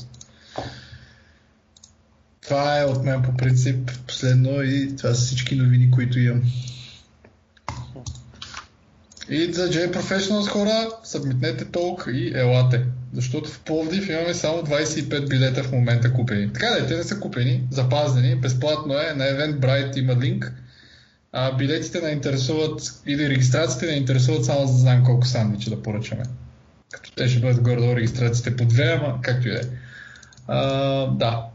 [2.41, 6.43] Това е от мен по принцип последно и това са всички новини, които имам.
[9.30, 12.85] И за J Professionals хора, събмитнете толк и елате.
[13.14, 16.53] Защото в Пловдив имаме само 25 билета в момента купени.
[16.53, 19.14] Така да, те не са купени, запазени, безплатно е.
[19.15, 20.53] На Eventbrite има линк.
[21.38, 25.82] А билетите не интересуват или регистрациите не интересуват само за да знаем колко сандвича да
[25.82, 26.24] поръчаме.
[26.91, 29.64] Като те ще бъдат горе-долу регистрациите по две, ама както и да е.
[31.18, 31.45] Да.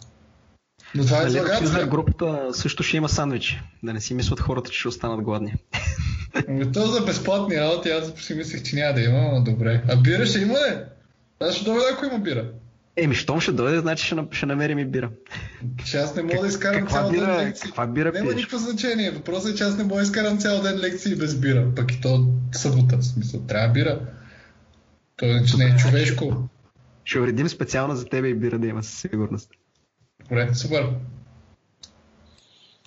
[0.94, 1.31] Но това е
[1.66, 3.61] за групата също ще има сандвичи.
[3.82, 5.55] Да не си мислят хората, че ще останат гладни.
[6.48, 9.82] Ами то за безплатни работи, аз си мислех, че няма да има, но добре.
[9.89, 10.77] А бира ще има ли?
[11.40, 12.44] Аз ще дойда, ако има бира.
[12.96, 15.10] Еми, щом ще дойде, значи ще, ще намерим и бира.
[15.84, 17.66] Че аз не мога да изкарам цял бира, ден лекции.
[17.66, 18.36] Каква бира Няма пиеш?
[18.36, 19.10] никакво значение.
[19.10, 21.74] Въпросът е, че аз не мога да изкарам цял ден лекции без бира.
[21.76, 23.40] Пък и то събота, в смисъл.
[23.40, 24.00] Трябва бира.
[25.16, 26.48] То иначе не е човешко.
[27.04, 29.50] Ще уредим специално за тебе и бира да има със сигурност.
[30.28, 30.88] Добре, супер.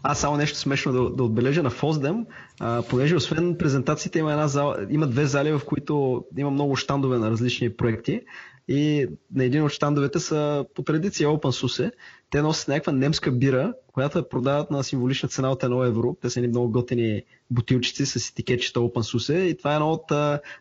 [0.03, 2.25] Аз само нещо смешно да, да отбележа на Фоздем,
[2.59, 7.17] а, понеже освен презентациите има, една зала, има две зали, в които има много щандове
[7.17, 8.21] на различни проекти
[8.67, 11.91] и на един от щандовете са по традиция OpenSUSE.
[12.29, 16.15] Те носят някаква немска бира, която я продават на символична цена от 1 евро.
[16.21, 20.11] Те са едни много готини бутилчици с етикетчета OpenSUSE и това е едно от,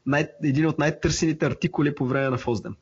[0.07, 2.77] най, един от най-търсените артикули по време на Фоздем.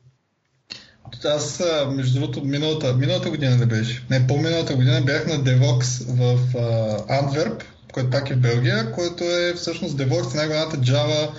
[1.25, 4.07] Аз, между другото, миналата, миналата година не беше.
[4.11, 9.25] Не, по-миналата година бях на Devox в а, Антверп, който пак е в Белгия, който
[9.25, 11.31] е всъщност Devox, най-голямата Java,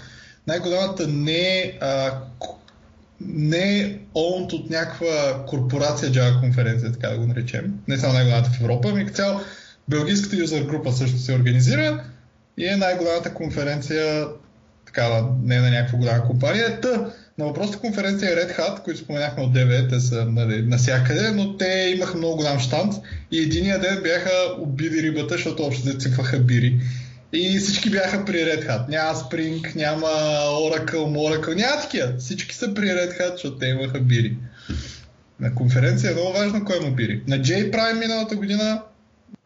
[0.48, 2.12] най-голямата не, а,
[3.28, 7.74] не owned от някаква корпорация Java конференция, така да го наречем.
[7.88, 9.40] Не само най-голямата в Европа, ами цяло
[9.90, 12.04] белгийската юзер група също се организира
[12.58, 14.28] и е най-голямата конференция
[14.86, 16.82] такава, не на някаква голяма компания.
[16.82, 21.32] Та, на въпросната конференция е Red Hat, които споменахме от 9, те са нали, насякъде,
[21.32, 22.94] но те имаха много голям штант
[23.32, 26.80] и единия ден бяха убили рибата, защото общо се цъкваха бири.
[27.34, 28.90] И всички бяха при Red Hat.
[28.90, 30.08] Няма Spring, няма
[30.48, 32.14] Oracle, Oracle, няма такива.
[32.18, 34.38] Всички са при Red Hat, защото те имаха бири.
[35.40, 37.24] На конференция е много важно кой има бири.
[37.28, 38.84] На J-Prime миналата година,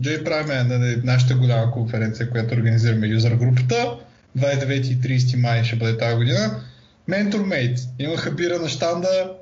[0.03, 3.97] J-Prime е нали, нашата голяма конференция, която организираме юзер групата.
[4.37, 6.61] 29 и 30 май ще бъде тази година.
[7.09, 7.79] MentorMate.
[7.99, 9.33] Имаха бира на штанда.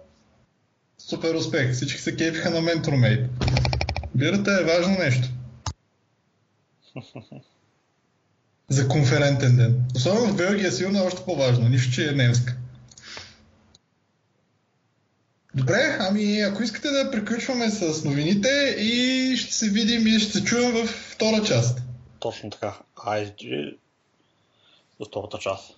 [0.98, 1.74] Супер успех.
[1.74, 3.28] Всички се кефиха на MentorMate.
[4.15, 5.28] Бирата е важно нещо.
[8.69, 9.85] За конферентен ден.
[9.95, 11.69] Особено в Белгия сигурно е още по-важно.
[11.69, 12.56] Нищо, че е немска.
[15.56, 20.44] Добре, ами ако искате да приключваме с новините и ще се видим и ще се
[20.44, 21.81] чуем в втора част.
[22.19, 22.73] Точно така.
[22.98, 23.76] ISG
[24.99, 25.76] за втората част.